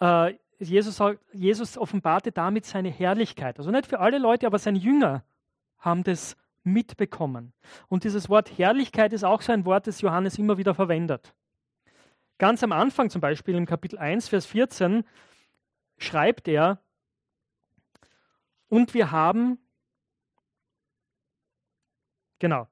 äh, 0.01 0.35
Jesus, 0.59 1.01
Jesus 1.33 1.79
offenbarte 1.79 2.33
damit 2.33 2.66
seine 2.66 2.90
Herrlichkeit. 2.90 3.59
Also 3.59 3.71
nicht 3.71 3.87
für 3.87 4.01
alle 4.01 4.18
Leute, 4.18 4.47
aber 4.47 4.59
seine 4.59 4.79
Jünger 4.79 5.23
haben 5.79 6.03
das 6.03 6.37
mitbekommen. 6.64 7.53
Und 7.88 8.05
dieses 8.05 8.29
Wort 8.29 8.59
Herrlichkeit 8.59 9.12
ist 9.12 9.25
auch 9.25 9.42
so 9.42 9.53
ein 9.53 9.64
Wort, 9.64 9.87
das 9.87 10.01
Johannes 10.01 10.38
immer 10.38 10.59
wieder 10.59 10.75
verwendet. 10.75 11.35
Ganz 12.38 12.62
am 12.62 12.73
Anfang 12.73 13.11
zum 13.11 13.21
Beispiel 13.21 13.55
im 13.55 13.66
Kapitel 13.66 13.99
1, 13.99 14.29
Vers 14.29 14.47
14 14.47 15.05
schreibt 15.97 16.49
er, 16.49 16.81
und 18.68 18.94
wir 18.94 19.11
haben 19.11 19.59
Genau. 22.38 22.68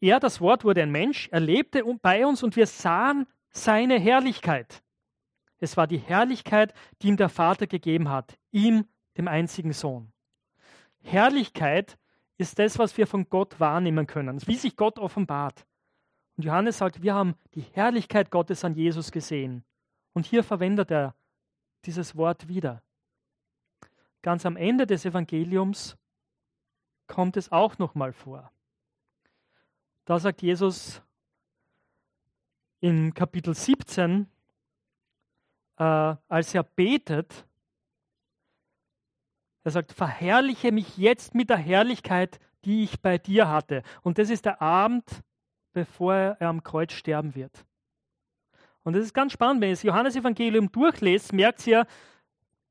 Er, 0.00 0.18
das 0.18 0.40
Wort, 0.40 0.64
wurde 0.64 0.82
ein 0.82 0.90
Mensch, 0.90 1.28
er 1.30 1.40
lebte 1.40 1.84
bei 2.00 2.26
uns 2.26 2.42
und 2.42 2.56
wir 2.56 2.66
sahen 2.66 3.26
seine 3.50 3.98
Herrlichkeit. 3.98 4.82
Es 5.58 5.76
war 5.76 5.86
die 5.86 5.98
Herrlichkeit, 5.98 6.72
die 7.02 7.08
ihm 7.08 7.16
der 7.16 7.28
Vater 7.28 7.66
gegeben 7.66 8.08
hat, 8.08 8.38
ihm, 8.50 8.86
dem 9.18 9.28
einzigen 9.28 9.72
Sohn. 9.72 10.12
Herrlichkeit 11.02 11.98
ist 12.38 12.58
das, 12.58 12.78
was 12.78 12.96
wir 12.96 13.06
von 13.06 13.28
Gott 13.28 13.60
wahrnehmen 13.60 14.06
können, 14.06 14.40
wie 14.46 14.56
sich 14.56 14.76
Gott 14.76 14.98
offenbart. 14.98 15.66
Und 16.36 16.44
Johannes 16.44 16.78
sagt, 16.78 17.02
wir 17.02 17.14
haben 17.14 17.34
die 17.54 17.60
Herrlichkeit 17.60 18.30
Gottes 18.30 18.64
an 18.64 18.74
Jesus 18.74 19.12
gesehen. 19.12 19.64
Und 20.14 20.24
hier 20.24 20.42
verwendet 20.42 20.90
er 20.90 21.14
dieses 21.84 22.16
Wort 22.16 22.48
wieder. 22.48 22.82
Ganz 24.22 24.46
am 24.46 24.56
Ende 24.56 24.86
des 24.86 25.04
Evangeliums 25.04 25.96
kommt 27.06 27.36
es 27.36 27.52
auch 27.52 27.78
nochmal 27.78 28.12
vor. 28.12 28.50
Da 30.10 30.18
sagt 30.18 30.42
Jesus 30.42 31.00
in 32.80 33.14
Kapitel 33.14 33.54
17, 33.54 34.26
äh, 35.76 35.84
als 35.84 36.52
er 36.52 36.64
betet, 36.64 37.46
er 39.62 39.70
sagt, 39.70 39.92
verherrliche 39.92 40.72
mich 40.72 40.98
jetzt 40.98 41.36
mit 41.36 41.48
der 41.48 41.58
Herrlichkeit, 41.58 42.40
die 42.64 42.82
ich 42.82 43.00
bei 43.00 43.18
dir 43.18 43.46
hatte. 43.46 43.84
Und 44.02 44.18
das 44.18 44.30
ist 44.30 44.46
der 44.46 44.60
Abend, 44.60 45.04
bevor 45.74 46.14
er 46.14 46.48
am 46.48 46.64
Kreuz 46.64 46.92
sterben 46.92 47.36
wird. 47.36 47.64
Und 48.82 48.94
das 48.94 49.04
ist 49.04 49.14
ganz 49.14 49.32
spannend, 49.32 49.62
wenn 49.62 49.68
ihr 49.68 49.74
das 49.74 49.84
Johannesevangelium 49.84 50.72
durchlest, 50.72 51.32
merkt 51.32 51.64
ihr, 51.68 51.86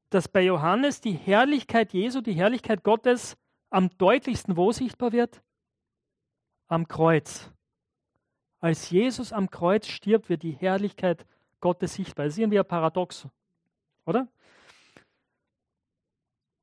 dass 0.10 0.28
bei 0.28 0.42
Johannes 0.42 1.00
die 1.00 1.14
Herrlichkeit 1.14 1.94
Jesu, 1.94 2.20
die 2.20 2.34
Herrlichkeit 2.34 2.84
Gottes 2.84 3.38
am 3.70 3.90
deutlichsten 3.98 4.58
wo 4.58 4.74
sichtbar 4.74 5.14
wird? 5.14 5.42
Am 6.70 6.88
Kreuz. 6.88 7.52
Als 8.62 8.90
Jesus 8.90 9.34
am 9.34 9.50
Kreuz 9.50 9.88
stirbt, 9.88 10.30
wird 10.30 10.44
die 10.44 10.52
Herrlichkeit 10.52 11.26
Gottes 11.60 11.96
sichtbar. 11.96 12.26
Das 12.26 12.36
ist 12.36 12.40
irgendwie 12.40 12.60
ein 12.60 12.66
Paradox, 12.66 13.28
oder? 14.06 14.28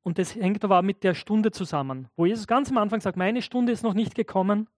Und 0.03 0.19
das 0.19 0.35
hängt 0.35 0.65
aber 0.65 0.83
mit 0.83 1.03
der 1.03 1.15
Stunde 1.15 1.51
zusammen, 1.51 2.09
wo 2.17 2.27
Jesus 2.27 2.47
ganz 2.47 2.71
am 2.71 2.79
Anfang 2.79 3.01
sagt, 3.01 3.17
meine 3.17 3.43
Stunde 3.43 3.73
ist 3.73 3.83
noch 3.83 3.95
nicht 3.95 4.15
gekommen. 4.15 4.69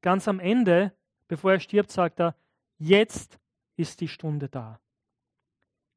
Ganz 0.00 0.26
am 0.26 0.40
Ende, 0.40 0.92
bevor 1.28 1.52
er 1.52 1.60
stirbt, 1.60 1.92
sagt 1.92 2.18
er, 2.18 2.34
jetzt 2.78 3.38
ist 3.76 4.00
die 4.00 4.08
Stunde 4.08 4.48
da. 4.48 4.80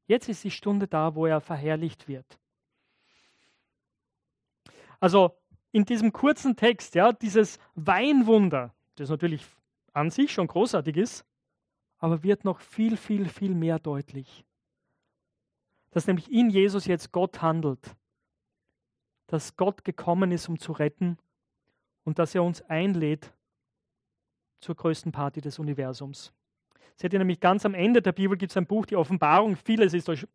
Jetzt 0.06 0.28
ist 0.28 0.44
die 0.44 0.52
Stunde 0.52 0.86
da, 0.86 1.16
wo 1.16 1.26
er 1.26 1.40
verherrlicht 1.40 2.06
wird. 2.06 2.38
Also 5.00 5.36
in 5.72 5.84
diesem 5.84 6.12
kurzen 6.12 6.56
Text, 6.56 6.94
ja, 6.94 7.12
dieses 7.12 7.58
Weinwunder, 7.74 8.74
das 8.96 9.10
natürlich 9.10 9.44
an 9.92 10.10
sich 10.10 10.32
schon 10.32 10.46
großartig 10.46 10.96
ist, 10.96 11.24
aber 11.98 12.22
wird 12.22 12.44
noch 12.44 12.60
viel, 12.60 12.96
viel, 12.96 13.28
viel 13.28 13.54
mehr 13.54 13.78
deutlich. 13.78 14.44
Dass 15.90 16.06
nämlich 16.06 16.30
in 16.30 16.50
Jesus 16.50 16.86
jetzt 16.86 17.12
Gott 17.12 17.40
handelt, 17.42 17.96
dass 19.26 19.56
Gott 19.56 19.84
gekommen 19.84 20.30
ist, 20.30 20.48
um 20.48 20.58
zu 20.58 20.72
retten 20.72 21.18
und 22.04 22.18
dass 22.18 22.34
er 22.34 22.44
uns 22.44 22.62
einlädt 22.62 23.32
zur 24.60 24.74
größten 24.74 25.12
Party 25.12 25.40
des 25.40 25.58
Universums. 25.58 26.32
Seht 26.96 27.12
ihr 27.12 27.18
nämlich 27.18 27.40
ganz 27.40 27.66
am 27.66 27.74
Ende 27.74 28.00
der 28.00 28.12
Bibel 28.12 28.38
gibt 28.38 28.52
es 28.52 28.56
ein 28.56 28.66
Buch, 28.66 28.86
die 28.86 28.96
Offenbarung. 28.96 29.56
Vieles 29.56 29.92
ist 29.92 30.08
euch 30.08 30.26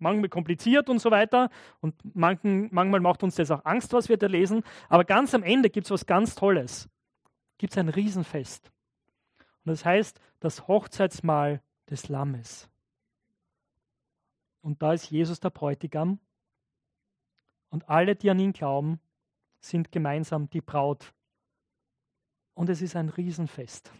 manchmal 0.00 0.28
kompliziert 0.28 0.88
und 0.88 0.98
so 0.98 1.10
weiter. 1.10 1.50
Und 1.80 1.94
manchen, 2.14 2.68
manchmal 2.72 3.00
macht 3.00 3.22
uns 3.22 3.36
das 3.36 3.50
auch 3.50 3.64
Angst, 3.64 3.92
was 3.92 4.08
wir 4.08 4.16
da 4.16 4.26
lesen. 4.26 4.62
Aber 4.88 5.04
ganz 5.04 5.34
am 5.34 5.42
Ende 5.42 5.70
gibt 5.70 5.86
es 5.86 5.90
was 5.90 6.06
ganz 6.06 6.34
Tolles. 6.34 6.88
Gibt 7.58 7.72
es 7.72 7.78
ein 7.78 7.88
Riesenfest. 7.88 8.70
Und 9.64 9.70
das 9.70 9.84
heißt 9.84 10.20
das 10.40 10.66
Hochzeitsmahl 10.66 11.62
des 11.88 12.08
Lammes. 12.08 12.68
Und 14.62 14.82
da 14.82 14.92
ist 14.92 15.10
Jesus 15.10 15.40
der 15.40 15.50
Bräutigam. 15.50 16.18
Und 17.70 17.88
alle, 17.88 18.16
die 18.16 18.30
an 18.30 18.38
ihn 18.38 18.52
glauben, 18.52 19.00
sind 19.60 19.92
gemeinsam 19.92 20.48
die 20.50 20.60
Braut. 20.60 21.12
Und 22.54 22.68
es 22.68 22.82
ist 22.82 22.96
ein 22.96 23.08
Riesenfest. 23.08 23.92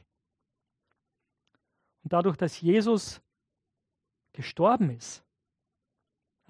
Und 2.02 2.12
dadurch, 2.12 2.36
dass 2.36 2.60
Jesus 2.60 3.20
gestorben 4.32 4.90
ist, 4.90 5.24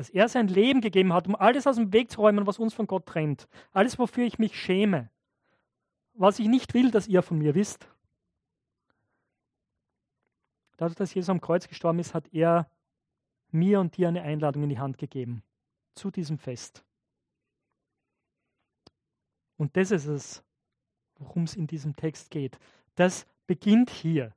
dass 0.01 0.09
er 0.09 0.31
sein 0.31 0.49
Leben 0.49 0.81
gegeben 0.81 1.13
hat, 1.13 1.29
um 1.29 1.37
alles 1.37 1.67
aus 1.67 1.77
dem 1.77 1.93
Weg 1.93 2.11
zu 2.11 2.23
räumen, 2.23 2.47
was 2.47 2.59
uns 2.59 2.73
von 2.73 2.87
Gott 2.87 3.05
trennt, 3.05 3.47
alles, 3.71 3.99
wofür 3.99 4.25
ich 4.25 4.39
mich 4.39 4.59
schäme, 4.59 5.11
was 6.15 6.39
ich 6.39 6.49
nicht 6.49 6.73
will, 6.73 6.91
dass 6.91 7.07
ihr 7.07 7.21
von 7.21 7.37
mir 7.37 7.55
wisst. 7.55 7.87
Dadurch, 10.79 10.97
dass 10.97 11.13
Jesus 11.13 11.29
am 11.29 11.43
Kreuz 11.43 11.69
gestorben 11.69 11.99
ist, 11.99 12.15
hat 12.15 12.33
er 12.33 12.71
mir 13.51 13.79
und 13.79 13.99
dir 13.99 14.09
eine 14.09 14.23
Einladung 14.23 14.63
in 14.63 14.71
die 14.71 14.79
Hand 14.79 14.97
gegeben 14.97 15.43
zu 15.93 16.11
diesem 16.11 16.39
Fest. 16.39 16.83
Und 19.59 19.77
das 19.77 19.91
ist 19.91 20.07
es, 20.07 20.43
worum 21.17 21.43
es 21.43 21.55
in 21.55 21.67
diesem 21.67 21.95
Text 21.95 22.31
geht. 22.31 22.59
Das 22.95 23.27
beginnt 23.47 23.91
hier 23.91 24.35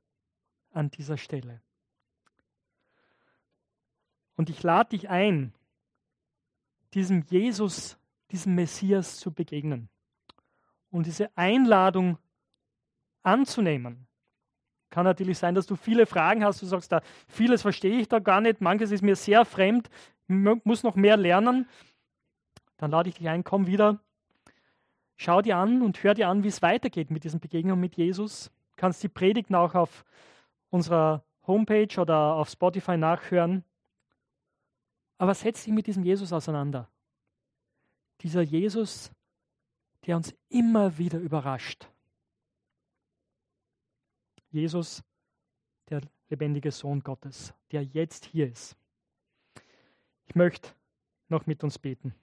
an 0.72 0.90
dieser 0.90 1.16
Stelle. 1.16 1.62
Und 4.36 4.50
ich 4.50 4.62
lade 4.62 4.90
dich 4.90 5.08
ein, 5.08 5.52
diesem 6.94 7.22
Jesus, 7.22 7.98
diesem 8.30 8.54
Messias 8.54 9.16
zu 9.16 9.32
begegnen 9.32 9.88
und 10.90 11.06
diese 11.06 11.36
Einladung 11.36 12.18
anzunehmen. 13.22 14.06
Kann 14.90 15.04
natürlich 15.04 15.38
sein, 15.38 15.54
dass 15.54 15.66
du 15.66 15.74
viele 15.74 16.06
Fragen 16.06 16.44
hast, 16.44 16.62
du 16.62 16.66
sagst, 16.66 16.92
da 16.92 17.00
vieles 17.26 17.62
verstehe 17.62 17.98
ich 17.98 18.08
da 18.08 18.20
gar 18.20 18.40
nicht, 18.40 18.60
manches 18.60 18.92
ist 18.92 19.02
mir 19.02 19.16
sehr 19.16 19.44
fremd, 19.44 19.90
muss 20.28 20.84
noch 20.84 20.94
mehr 20.94 21.16
lernen. 21.16 21.68
Dann 22.76 22.90
lade 22.90 23.08
ich 23.08 23.16
dich 23.16 23.28
ein, 23.28 23.44
komm 23.44 23.66
wieder, 23.66 23.98
schau 25.16 25.42
dir 25.42 25.56
an 25.56 25.82
und 25.82 26.02
hör 26.02 26.14
dir 26.14 26.28
an, 26.28 26.44
wie 26.44 26.48
es 26.48 26.62
weitergeht 26.62 27.10
mit 27.10 27.24
diesen 27.24 27.40
Begegnungen 27.40 27.80
mit 27.80 27.96
Jesus. 27.96 28.52
Du 28.70 28.76
kannst 28.76 29.02
die 29.02 29.08
Predigten 29.08 29.54
auch 29.54 29.74
auf 29.74 30.04
unserer 30.70 31.24
Homepage 31.46 32.00
oder 32.00 32.34
auf 32.34 32.48
Spotify 32.48 32.96
nachhören. 32.96 33.64
Aber 35.18 35.34
setz 35.34 35.64
dich 35.64 35.72
mit 35.72 35.86
diesem 35.86 36.04
Jesus 36.04 36.32
auseinander. 36.32 36.88
Dieser 38.20 38.42
Jesus, 38.42 39.10
der 40.06 40.16
uns 40.16 40.34
immer 40.48 40.98
wieder 40.98 41.18
überrascht. 41.18 41.88
Jesus, 44.50 45.02
der 45.88 46.00
lebendige 46.28 46.70
Sohn 46.70 47.00
Gottes, 47.00 47.52
der 47.72 47.82
jetzt 47.82 48.24
hier 48.26 48.50
ist. 48.50 48.76
Ich 50.26 50.34
möchte 50.34 50.70
noch 51.28 51.46
mit 51.46 51.64
uns 51.64 51.78
beten. 51.78 52.14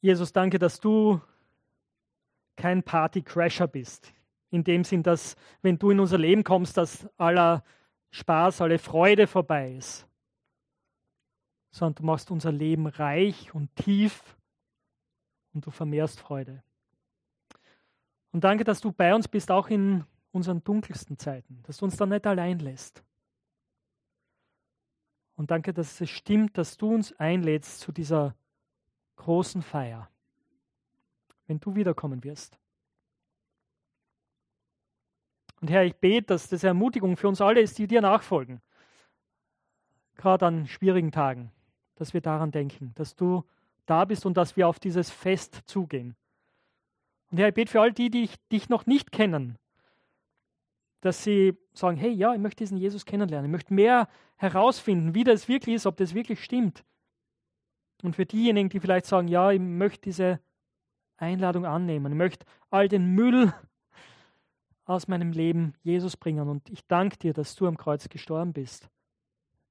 Jesus, 0.00 0.32
danke, 0.32 0.58
dass 0.58 0.78
du 0.80 1.20
kein 2.56 2.82
Party-Crasher 2.82 3.66
bist. 3.66 4.12
In 4.50 4.64
dem 4.64 4.84
Sinn, 4.84 5.02
dass 5.02 5.36
wenn 5.62 5.78
du 5.78 5.90
in 5.90 6.00
unser 6.00 6.18
Leben 6.18 6.44
kommst, 6.44 6.76
dass 6.76 7.08
aller 7.18 7.62
Spaß, 8.10 8.62
alle 8.62 8.78
Freude 8.78 9.26
vorbei 9.26 9.72
ist. 9.72 10.06
Sondern 11.70 11.96
du 11.96 12.02
machst 12.04 12.30
unser 12.30 12.52
Leben 12.52 12.86
reich 12.86 13.54
und 13.54 13.74
tief 13.76 14.36
und 15.52 15.66
du 15.66 15.70
vermehrst 15.70 16.18
Freude. 16.18 16.62
Und 18.32 18.44
danke, 18.44 18.64
dass 18.64 18.80
du 18.80 18.92
bei 18.92 19.14
uns 19.14 19.28
bist, 19.28 19.50
auch 19.50 19.68
in 19.68 20.04
unseren 20.32 20.62
dunkelsten 20.62 21.18
Zeiten, 21.18 21.62
dass 21.64 21.78
du 21.78 21.84
uns 21.84 21.96
da 21.96 22.06
nicht 22.06 22.26
allein 22.26 22.58
lässt. 22.58 23.02
Und 25.36 25.50
danke, 25.50 25.72
dass 25.72 26.00
es 26.00 26.10
stimmt, 26.10 26.58
dass 26.58 26.76
du 26.76 26.94
uns 26.94 27.12
einlädst 27.14 27.80
zu 27.80 27.92
dieser 27.92 28.34
großen 29.16 29.62
Feier, 29.62 30.10
wenn 31.46 31.60
du 31.60 31.74
wiederkommen 31.74 32.24
wirst. 32.24 32.58
Und 35.60 35.70
Herr, 35.70 35.84
ich 35.84 35.96
bete, 35.96 36.26
dass 36.26 36.48
das 36.48 36.64
Ermutigung 36.64 37.16
für 37.16 37.28
uns 37.28 37.40
alle 37.40 37.60
ist, 37.60 37.78
die 37.78 37.86
dir 37.86 38.00
nachfolgen. 38.00 38.60
Gerade 40.16 40.46
an 40.46 40.66
schwierigen 40.66 41.12
Tagen, 41.12 41.52
dass 41.96 42.14
wir 42.14 42.20
daran 42.20 42.50
denken, 42.50 42.92
dass 42.94 43.14
du 43.14 43.44
da 43.86 44.04
bist 44.04 44.26
und 44.26 44.36
dass 44.36 44.56
wir 44.56 44.68
auf 44.68 44.78
dieses 44.78 45.10
Fest 45.10 45.62
zugehen. 45.66 46.16
Und 47.30 47.38
Herr, 47.38 47.48
ich 47.48 47.54
bete 47.54 47.70
für 47.70 47.80
all 47.80 47.92
die, 47.92 48.10
die 48.10 48.28
dich 48.50 48.68
noch 48.68 48.86
nicht 48.86 49.12
kennen, 49.12 49.58
dass 51.00 51.22
sie 51.22 51.56
sagen, 51.72 51.96
hey, 51.96 52.10
ja, 52.10 52.34
ich 52.34 52.40
möchte 52.40 52.64
diesen 52.64 52.78
Jesus 52.78 53.04
kennenlernen, 53.04 53.50
ich 53.50 53.52
möchte 53.52 53.74
mehr 53.74 54.08
herausfinden, 54.36 55.14
wie 55.14 55.24
das 55.24 55.48
wirklich 55.48 55.76
ist, 55.76 55.86
ob 55.86 55.96
das 55.96 56.14
wirklich 56.14 56.42
stimmt. 56.42 56.84
Und 58.02 58.16
für 58.16 58.26
diejenigen, 58.26 58.68
die 58.68 58.80
vielleicht 58.80 59.06
sagen, 59.06 59.28
ja, 59.28 59.50
ich 59.50 59.60
möchte 59.60 60.02
diese 60.02 60.40
Einladung 61.16 61.66
annehmen, 61.66 62.12
ich 62.12 62.18
möchte 62.18 62.46
all 62.70 62.88
den 62.88 63.14
Müll 63.14 63.52
aus 64.88 65.06
meinem 65.06 65.32
Leben 65.32 65.74
Jesus 65.82 66.16
bringen. 66.16 66.48
Und 66.48 66.68
ich 66.70 66.86
danke 66.86 67.18
dir, 67.18 67.32
dass 67.34 67.54
du 67.54 67.66
am 67.66 67.76
Kreuz 67.76 68.08
gestorben 68.08 68.52
bist. 68.52 68.88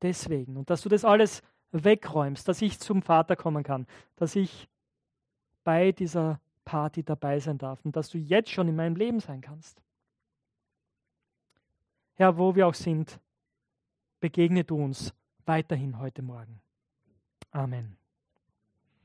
Deswegen. 0.02 0.58
Und 0.58 0.70
dass 0.70 0.82
du 0.82 0.90
das 0.90 1.04
alles 1.04 1.42
wegräumst, 1.72 2.48
dass 2.48 2.62
ich 2.62 2.80
zum 2.80 3.02
Vater 3.02 3.36
kommen 3.36 3.64
kann, 3.64 3.88
dass 4.16 4.36
ich 4.36 4.70
bei 5.64 5.92
dieser 5.92 6.40
Party 6.66 7.04
dabei 7.04 7.40
sein 7.40 7.58
darf 7.58 7.84
und 7.84 7.96
dass 7.96 8.10
du 8.10 8.18
jetzt 8.18 8.52
schon 8.52 8.68
in 8.68 8.76
meinem 8.76 8.96
Leben 8.96 9.20
sein 9.20 9.42
kannst. 9.42 9.82
Herr, 12.14 12.38
wo 12.38 12.56
wir 12.56 12.68
auch 12.68 12.74
sind, 12.74 13.20
begegne 14.20 14.64
du 14.64 14.84
uns 14.84 15.14
weiterhin 15.46 16.00
heute 16.00 16.22
Morgen. 16.22 16.62
Amen. 17.52 17.97